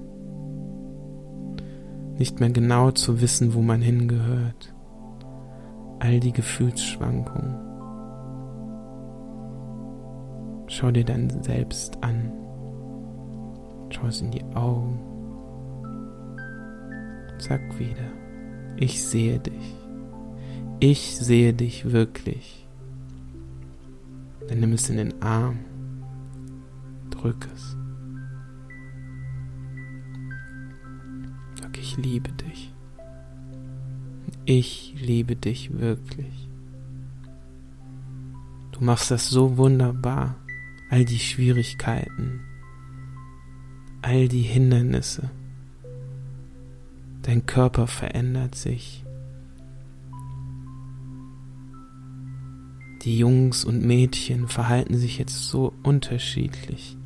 nicht 2.17 2.39
mehr 2.39 2.49
genau 2.49 2.91
zu 2.91 3.21
wissen, 3.21 3.53
wo 3.53 3.61
man 3.61 3.81
hingehört, 3.81 4.73
all 5.99 6.19
die 6.19 6.33
Gefühlsschwankungen. 6.33 7.68
Schau 10.79 10.91
dir 10.91 11.03
dein 11.03 11.29
Selbst 11.43 12.01
an, 12.01 12.31
schau 13.89 14.07
es 14.07 14.21
in 14.21 14.31
die 14.31 14.45
Augen 14.55 14.97
sag 17.37 17.77
wieder, 17.77 18.09
ich 18.77 19.03
sehe 19.03 19.39
dich, 19.39 19.75
ich 20.79 21.17
sehe 21.17 21.53
dich 21.53 21.91
wirklich. 21.91 22.65
dann 24.47 24.61
nimm 24.61 24.71
es 24.71 24.89
in 24.89 24.95
den 24.95 25.21
Arm, 25.21 25.59
drück 27.09 27.49
es. 27.53 27.75
Sag, 31.59 31.77
ich 31.77 31.97
liebe 31.97 32.31
dich. 32.31 32.73
Ich 34.45 34.95
liebe 34.97 35.35
dich 35.35 35.77
wirklich. 35.77 36.49
Du 38.71 38.83
machst 38.83 39.11
das 39.11 39.29
so 39.29 39.57
wunderbar, 39.57 40.37
all 40.89 41.05
die 41.05 41.19
Schwierigkeiten, 41.19 42.41
all 44.01 44.27
die 44.27 44.41
Hindernisse. 44.41 45.29
Dein 47.21 47.45
Körper 47.45 47.85
verändert 47.85 48.55
sich. 48.55 49.03
Die 53.03 53.17
Jungs 53.17 53.63
und 53.63 53.83
Mädchen 53.83 54.47
verhalten 54.47 54.97
sich 54.97 55.19
jetzt 55.19 55.47
so 55.47 55.73
unterschiedlich. 55.83 56.97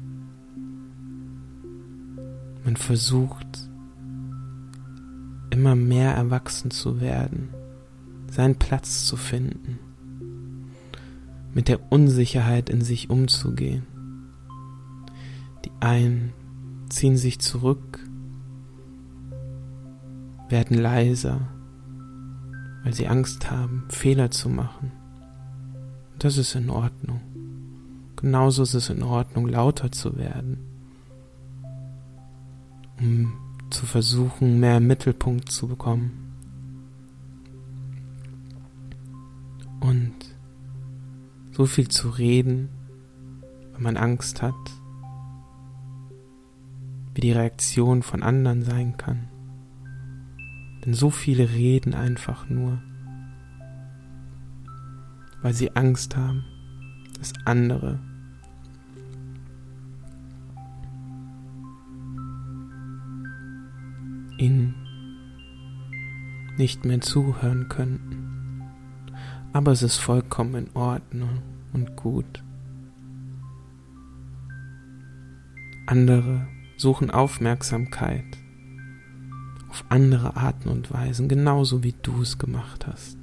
Man 2.63 2.77
versucht 2.77 3.69
immer 5.49 5.75
mehr 5.75 6.13
erwachsen 6.13 6.71
zu 6.71 6.99
werden, 7.01 7.49
seinen 8.27 8.55
Platz 8.55 9.05
zu 9.05 9.17
finden, 9.17 9.77
mit 11.53 11.67
der 11.67 11.91
Unsicherheit 11.91 12.69
in 12.69 12.81
sich 12.81 13.09
umzugehen. 13.09 13.85
Die 15.65 15.71
einen 15.79 16.33
ziehen 16.89 17.17
sich 17.17 17.39
zurück, 17.39 17.99
werden 20.49 20.77
leiser, 20.77 21.41
weil 22.83 22.93
sie 22.93 23.07
Angst 23.07 23.49
haben, 23.49 23.85
Fehler 23.89 24.31
zu 24.31 24.49
machen. 24.49 24.91
Das 26.19 26.37
ist 26.37 26.55
in 26.55 26.69
Ordnung. 26.69 27.21
Genauso 28.15 28.63
ist 28.63 28.73
es 28.73 28.89
in 28.89 29.03
Ordnung, 29.03 29.47
lauter 29.47 29.91
zu 29.91 30.15
werden, 30.17 30.57
um 32.99 33.33
zu 33.69 33.85
versuchen, 33.85 34.59
mehr 34.59 34.79
Mittelpunkt 34.79 35.51
zu 35.51 35.67
bekommen. 35.67 36.11
Und 39.81 40.13
so 41.53 41.65
viel 41.65 41.87
zu 41.87 42.09
reden, 42.09 42.69
wenn 43.73 43.83
man 43.83 43.97
Angst 43.97 44.41
hat, 44.41 44.53
wie 47.13 47.21
die 47.21 47.31
Reaktion 47.31 48.01
von 48.01 48.23
anderen 48.23 48.63
sein 48.63 48.97
kann. 48.97 49.29
Denn 50.83 50.93
so 50.93 51.11
viele 51.11 51.51
reden 51.51 51.93
einfach 51.93 52.49
nur, 52.49 52.81
weil 55.41 55.53
sie 55.53 55.75
Angst 55.75 56.17
haben, 56.17 56.43
dass 57.19 57.33
andere 57.45 57.99
ihnen 64.37 64.75
nicht 66.57 66.83
mehr 66.83 66.99
zuhören 66.99 67.69
könnten. 67.69 68.22
Aber 69.53 69.71
es 69.71 69.83
ist 69.83 69.97
vollkommen 69.97 70.55
in 70.55 70.75
Ordnung 70.75 71.41
und 71.71 71.95
gut. 71.95 72.43
Andere 75.85 76.47
suchen 76.77 77.11
Aufmerksamkeit 77.11 78.25
auf 79.73 79.85
andere 79.89 80.35
Arten 80.35 80.69
und 80.69 80.93
Weisen, 80.93 81.27
genauso 81.27 81.81
wie 81.81 81.95
du 82.03 82.21
es 82.21 82.37
gemacht 82.37 82.85
hast. 82.85 83.17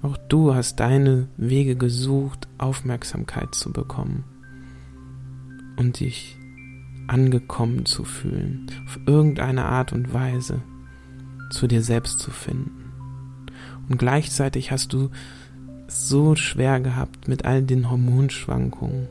Auch 0.00 0.16
du 0.16 0.54
hast 0.54 0.80
deine 0.80 1.28
Wege 1.36 1.76
gesucht, 1.76 2.48
Aufmerksamkeit 2.56 3.54
zu 3.54 3.70
bekommen 3.70 4.24
und 5.76 6.00
dich 6.00 6.38
angekommen 7.06 7.84
zu 7.84 8.04
fühlen, 8.04 8.70
auf 8.86 8.98
irgendeine 9.04 9.66
Art 9.66 9.92
und 9.92 10.14
Weise 10.14 10.62
zu 11.50 11.66
dir 11.66 11.82
selbst 11.82 12.18
zu 12.18 12.30
finden. 12.30 12.79
Und 13.90 13.98
gleichzeitig 13.98 14.70
hast 14.70 14.92
du 14.92 15.10
so 15.88 16.36
schwer 16.36 16.80
gehabt 16.80 17.26
mit 17.26 17.44
all 17.44 17.62
den 17.62 17.90
Hormonschwankungen, 17.90 19.08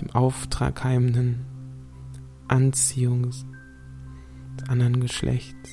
dem 0.00 0.10
auftragheimenden 0.12 1.44
Anziehung 2.46 3.22
des 3.22 3.44
anderen 4.68 5.00
Geschlechts. 5.00 5.70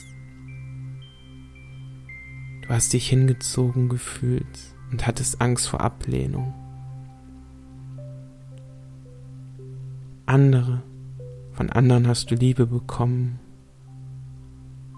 Du 2.63 2.69
hast 2.69 2.91
dich 2.93 3.07
hingezogen 3.07 3.89
gefühlt 3.89 4.75
und 4.91 5.05
hattest 5.05 5.39
Angst 5.39 5.69
vor 5.69 5.81
Ablehnung. 5.81 6.53
andere, 10.25 10.81
von 11.53 11.69
anderen 11.69 12.07
hast 12.07 12.31
du 12.31 12.35
Liebe 12.35 12.65
bekommen 12.65 13.39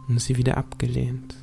und 0.08 0.22
sie 0.22 0.38
wieder 0.38 0.56
abgelehnt 0.56 1.36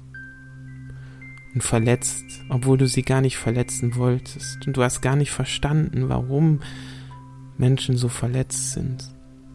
und 1.54 1.62
verletzt, 1.62 2.24
obwohl 2.48 2.76
du 2.76 2.86
sie 2.86 3.02
gar 3.02 3.20
nicht 3.20 3.36
verletzen 3.36 3.96
wolltest 3.96 4.66
und 4.66 4.76
du 4.76 4.82
hast 4.82 5.00
gar 5.00 5.16
nicht 5.16 5.30
verstanden, 5.30 6.08
warum 6.08 6.60
Menschen 7.56 7.96
so 7.96 8.08
verletzt 8.08 8.72
sind. 8.72 9.14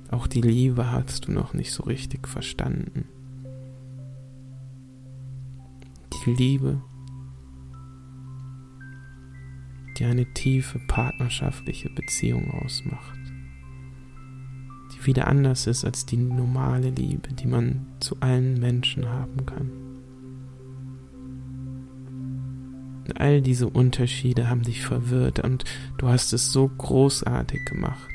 Auch 0.09 0.25
die 0.25 0.41
Liebe 0.41 0.91
hast 0.91 1.27
du 1.27 1.31
noch 1.31 1.53
nicht 1.53 1.71
so 1.71 1.83
richtig 1.83 2.27
verstanden. 2.27 3.05
Die 6.25 6.31
Liebe, 6.31 6.81
die 9.97 10.05
eine 10.05 10.25
tiefe 10.33 10.79
partnerschaftliche 10.87 11.89
Beziehung 11.89 12.49
ausmacht 12.51 13.19
die 14.99 15.05
wieder 15.05 15.27
anders 15.27 15.67
ist 15.67 15.85
als 15.85 16.05
die 16.05 16.17
normale 16.17 16.89
Liebe, 16.89 17.33
die 17.33 17.47
man 17.47 17.87
zu 17.99 18.17
allen 18.19 18.59
Menschen 18.59 19.07
haben 19.07 19.45
kann. 19.45 19.88
All 23.13 23.41
diese 23.41 23.67
Unterschiede 23.67 24.49
haben 24.49 24.63
dich 24.63 24.81
verwirrt 24.81 25.39
und 25.39 25.63
du 25.97 26.07
hast 26.07 26.33
es 26.33 26.51
so 26.51 26.67
großartig 26.67 27.65
gemacht. 27.65 28.09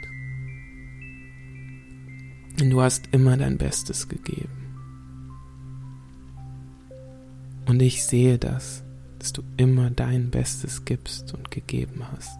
Und 2.60 2.70
du 2.70 2.80
hast 2.80 3.08
immer 3.12 3.36
dein 3.36 3.58
Bestes 3.58 4.08
gegeben. 4.08 4.48
Und 7.66 7.80
ich 7.80 8.04
sehe 8.04 8.38
das, 8.38 8.84
dass 9.18 9.32
du 9.32 9.42
immer 9.56 9.90
dein 9.90 10.30
Bestes 10.30 10.84
gibst 10.84 11.34
und 11.34 11.50
gegeben 11.50 12.02
hast. 12.12 12.38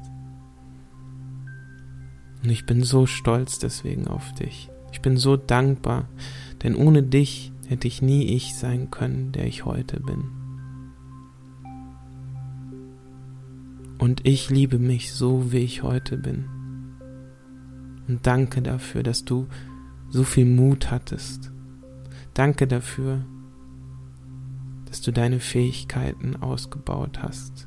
Und 2.43 2.51
ich 2.51 2.67
bin 2.67 2.83
so 2.85 3.07
stolz 3.07 3.59
deswegen 3.59 4.07
auf 4.07 4.35
dich. 4.35 4.69
Ich 4.93 5.01
bin 5.01 5.17
so 5.17 5.37
dankbar, 5.37 6.09
denn 6.63 6.77
ohne 6.77 7.03
dich 7.03 7.53
hätte 7.69 7.89
ich 7.89 8.03
nie 8.03 8.25
ich 8.35 8.55
sein 8.55 8.91
können, 8.91 9.33
der 9.33 9.47
ich 9.47 9.65
heute 9.65 9.99
bin. 9.99 10.44
Und 14.05 14.27
ich 14.27 14.51
liebe 14.51 14.79
mich 14.79 15.15
so, 15.15 15.51
wie 15.51 15.61
ich 15.61 15.83
heute 15.83 16.19
bin. 16.19 16.45
Und 18.07 18.27
danke 18.27 18.61
dafür, 18.61 19.03
dass 19.03 19.25
du 19.25 19.47
so 20.11 20.25
viel 20.25 20.45
Mut 20.45 20.91
hattest. 20.91 21.51
Danke 22.35 22.67
dafür, 22.67 23.25
dass 24.85 25.01
du 25.01 25.11
deine 25.11 25.41
Fähigkeiten 25.41 26.37
ausgebaut 26.37 27.23
hast. 27.23 27.67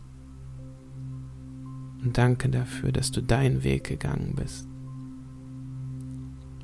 Und 2.03 2.19
danke 2.19 2.49
dafür, 2.49 2.91
dass 2.91 3.09
du 3.09 3.23
deinen 3.23 3.63
Weg 3.63 3.85
gegangen 3.85 4.35
bist. 4.35 4.69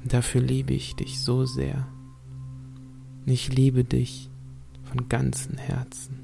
Und 0.04 0.14
dafür 0.14 0.42
liebe 0.42 0.74
ich 0.74 0.96
dich 0.98 1.20
so 1.20 1.48
sehr. 1.48 1.88
Ich 3.26 3.52
liebe 3.52 3.84
dich 3.84 4.30
von 4.84 5.10
ganzem 5.10 5.58
Herzen. 5.58 6.23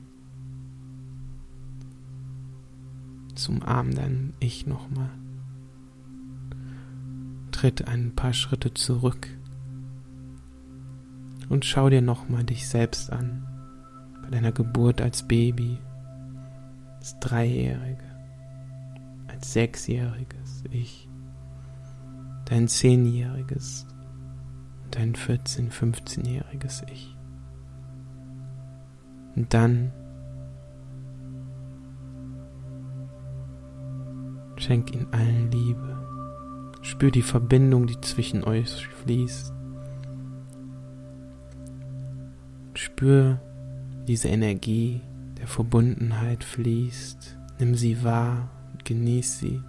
Zum 3.39 3.63
Arm 3.63 3.95
dein 3.95 4.33
Ich 4.41 4.67
nochmal. 4.67 5.11
Tritt 7.51 7.87
ein 7.87 8.13
paar 8.13 8.33
Schritte 8.33 8.73
zurück 8.73 9.29
und 11.47 11.63
schau 11.63 11.89
dir 11.89 12.01
nochmal 12.01 12.43
dich 12.43 12.67
selbst 12.67 13.13
an. 13.13 13.47
Bei 14.21 14.29
deiner 14.29 14.51
Geburt 14.51 15.01
als 15.01 15.23
Baby, 15.23 15.77
als 16.97 17.17
Dreijährige 17.21 18.03
als 19.29 19.53
sechsjähriges 19.53 20.65
Ich, 20.71 21.07
dein 22.43 22.67
zehnjähriges 22.67 23.87
dein 24.91 25.13
14-, 25.13 25.71
15-jähriges 25.71 26.83
Ich. 26.91 27.15
Und 29.37 29.53
dann 29.53 29.93
schenk 34.69 34.93
ihnen 34.93 35.11
allen 35.11 35.49
Liebe. 35.49 35.97
Spür 36.83 37.09
die 37.09 37.23
Verbindung, 37.23 37.87
die 37.87 37.99
zwischen 38.01 38.43
euch 38.43 38.85
fließt. 39.03 39.51
Spür 42.75 43.41
diese 44.07 44.27
Energie 44.27 45.01
der 45.39 45.47
Verbundenheit 45.47 46.43
fließt. 46.43 47.35
Nimm 47.57 47.73
sie 47.73 48.03
wahr 48.03 48.51
genieß 48.83 49.39
sie. 49.39 49.59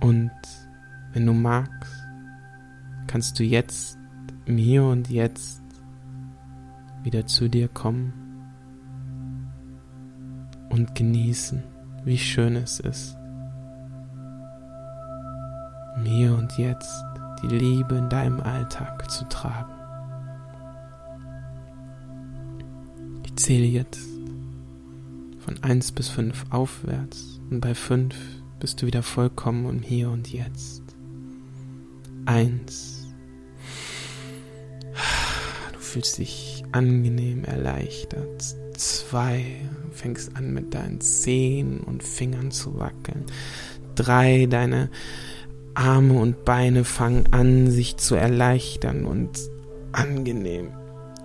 Und 0.00 0.30
wenn 1.12 1.26
du 1.26 1.32
magst, 1.32 1.92
kannst 3.08 3.36
du 3.36 3.42
jetzt 3.42 3.98
im 4.46 4.56
Hier 4.56 4.84
und 4.84 5.10
Jetzt 5.10 5.60
wieder 7.02 7.26
zu 7.26 7.48
dir 7.48 7.66
kommen 7.66 8.19
und 10.70 10.94
genießen, 10.94 11.62
wie 12.04 12.18
schön 12.18 12.56
es 12.56 12.80
ist. 12.80 13.16
Im 15.96 16.04
Hier 16.04 16.34
und 16.34 16.56
Jetzt 16.56 17.04
die 17.42 17.48
Liebe 17.48 17.96
in 17.96 18.08
deinem 18.08 18.40
Alltag 18.40 19.10
zu 19.10 19.24
tragen. 19.28 19.72
Ich 23.26 23.36
zähle 23.36 23.66
jetzt 23.66 24.08
von 25.40 25.62
1 25.62 25.92
bis 25.92 26.08
5 26.08 26.46
aufwärts 26.50 27.40
und 27.50 27.60
bei 27.60 27.74
5 27.74 28.14
bist 28.58 28.80
du 28.80 28.86
wieder 28.86 29.02
vollkommen 29.02 29.68
im 29.68 29.82
Hier 29.82 30.10
und 30.10 30.32
Jetzt. 30.32 30.82
1 32.26 33.00
fühlst 35.90 36.18
dich 36.18 36.49
angenehm 36.72 37.44
erleichtert. 37.44 38.56
Zwei, 38.76 39.44
fängst 39.92 40.36
an 40.36 40.52
mit 40.52 40.74
deinen 40.74 41.00
Zehen 41.00 41.80
und 41.80 42.02
Fingern 42.02 42.50
zu 42.50 42.78
wackeln. 42.78 43.24
Drei, 43.94 44.46
deine 44.46 44.90
Arme 45.74 46.14
und 46.14 46.44
Beine 46.44 46.84
fangen 46.84 47.24
an, 47.32 47.70
sich 47.70 47.96
zu 47.96 48.14
erleichtern 48.14 49.04
und 49.04 49.38
angenehm 49.92 50.68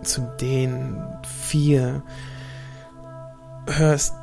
zu 0.04 0.22
dehnen. 0.40 1.02
Vier, 1.24 2.04
hörst 3.68 4.14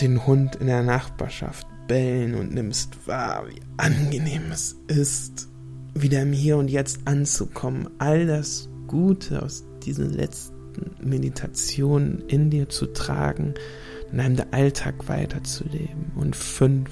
den 0.00 0.26
Hund 0.26 0.56
in 0.56 0.66
der 0.66 0.82
Nachbarschaft 0.82 1.66
bellen 1.88 2.34
und 2.34 2.54
nimmst 2.54 3.06
wahr, 3.06 3.44
wie 3.48 3.60
angenehm 3.76 4.52
es 4.52 4.76
ist, 4.86 5.48
wieder 5.94 6.22
im 6.22 6.32
Hier 6.32 6.56
und 6.56 6.68
Jetzt 6.68 7.00
anzukommen. 7.06 7.88
All 7.98 8.26
das 8.26 8.68
Gute 8.86 9.42
aus 9.42 9.64
diese 9.84 10.04
letzten 10.04 10.59
Meditationen 11.02 12.22
in 12.28 12.50
dir 12.50 12.68
zu 12.68 12.86
tragen, 12.86 13.54
in 14.10 14.18
deinem 14.18 14.46
Alltag 14.50 15.08
weiterzuleben. 15.08 16.12
Und 16.14 16.36
fünf, 16.36 16.90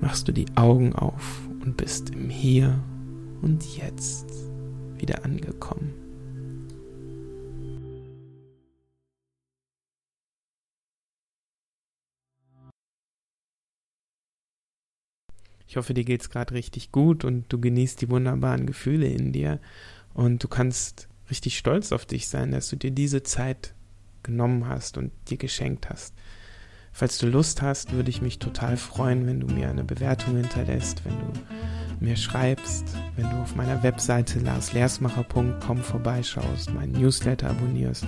machst 0.00 0.28
du 0.28 0.32
die 0.32 0.46
Augen 0.54 0.94
auf 0.94 1.40
und 1.62 1.76
bist 1.76 2.10
im 2.10 2.28
Hier 2.28 2.82
und 3.42 3.64
Jetzt 3.76 4.26
wieder 4.98 5.24
angekommen. 5.24 6.04
Ich 15.66 15.76
hoffe, 15.76 15.92
dir 15.92 16.04
geht 16.04 16.20
es 16.20 16.30
gerade 16.30 16.54
richtig 16.54 16.92
gut 16.92 17.24
und 17.24 17.52
du 17.52 17.60
genießt 17.60 18.00
die 18.00 18.08
wunderbaren 18.08 18.64
Gefühle 18.64 19.08
in 19.08 19.32
dir. 19.32 19.58
Und 20.12 20.44
du 20.44 20.46
kannst 20.46 21.08
richtig 21.30 21.58
stolz 21.58 21.92
auf 21.92 22.06
dich 22.06 22.28
sein, 22.28 22.52
dass 22.52 22.68
du 22.68 22.76
dir 22.76 22.90
diese 22.90 23.22
Zeit 23.22 23.74
genommen 24.22 24.68
hast 24.68 24.98
und 24.98 25.12
dir 25.28 25.36
geschenkt 25.36 25.88
hast. 25.90 26.14
Falls 26.92 27.18
du 27.18 27.26
Lust 27.26 27.60
hast, 27.60 27.92
würde 27.92 28.10
ich 28.10 28.22
mich 28.22 28.38
total 28.38 28.76
freuen, 28.76 29.26
wenn 29.26 29.40
du 29.40 29.48
mir 29.48 29.68
eine 29.68 29.84
Bewertung 29.84 30.36
hinterlässt, 30.36 31.04
wenn 31.04 31.18
du 31.18 31.32
mir 31.98 32.16
schreibst, 32.16 32.84
wenn 33.16 33.28
du 33.28 33.36
auf 33.36 33.56
meiner 33.56 33.82
Webseite 33.82 34.38
larslersmacher.com 34.38 35.78
vorbeischaust, 35.78 36.72
meinen 36.72 36.92
Newsletter 36.92 37.50
abonnierst 37.50 38.06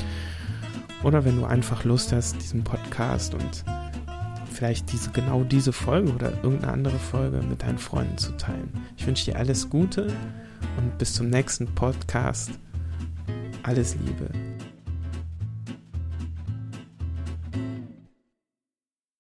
oder 1.03 1.25
wenn 1.25 1.37
du 1.37 1.45
einfach 1.45 1.85
Lust 1.85 2.13
hast, 2.13 2.41
diesen 2.41 2.65
Podcast 2.65 3.35
und 3.35 3.65
vielleicht 4.53 4.91
diese 4.93 5.11
genau 5.11 5.45
diese 5.45 5.73
Folge 5.73 6.13
oder 6.13 6.33
irgendeine 6.43 6.73
andere 6.73 6.99
Folge 6.99 7.43
mit 7.43 7.63
deinen 7.63 7.79
Freunden 7.79 8.19
zu 8.19 8.33
teilen. 8.37 8.73
Ich 8.97 9.07
wünsche 9.07 9.27
dir 9.27 9.37
alles 9.37 9.69
Gute 9.69 10.13
und 10.79 10.97
bis 10.99 11.15
zum 11.15 11.29
nächsten 11.29 11.67
Podcast. 11.75 12.51
Alles 13.67 13.97
Liebe. 13.97 14.29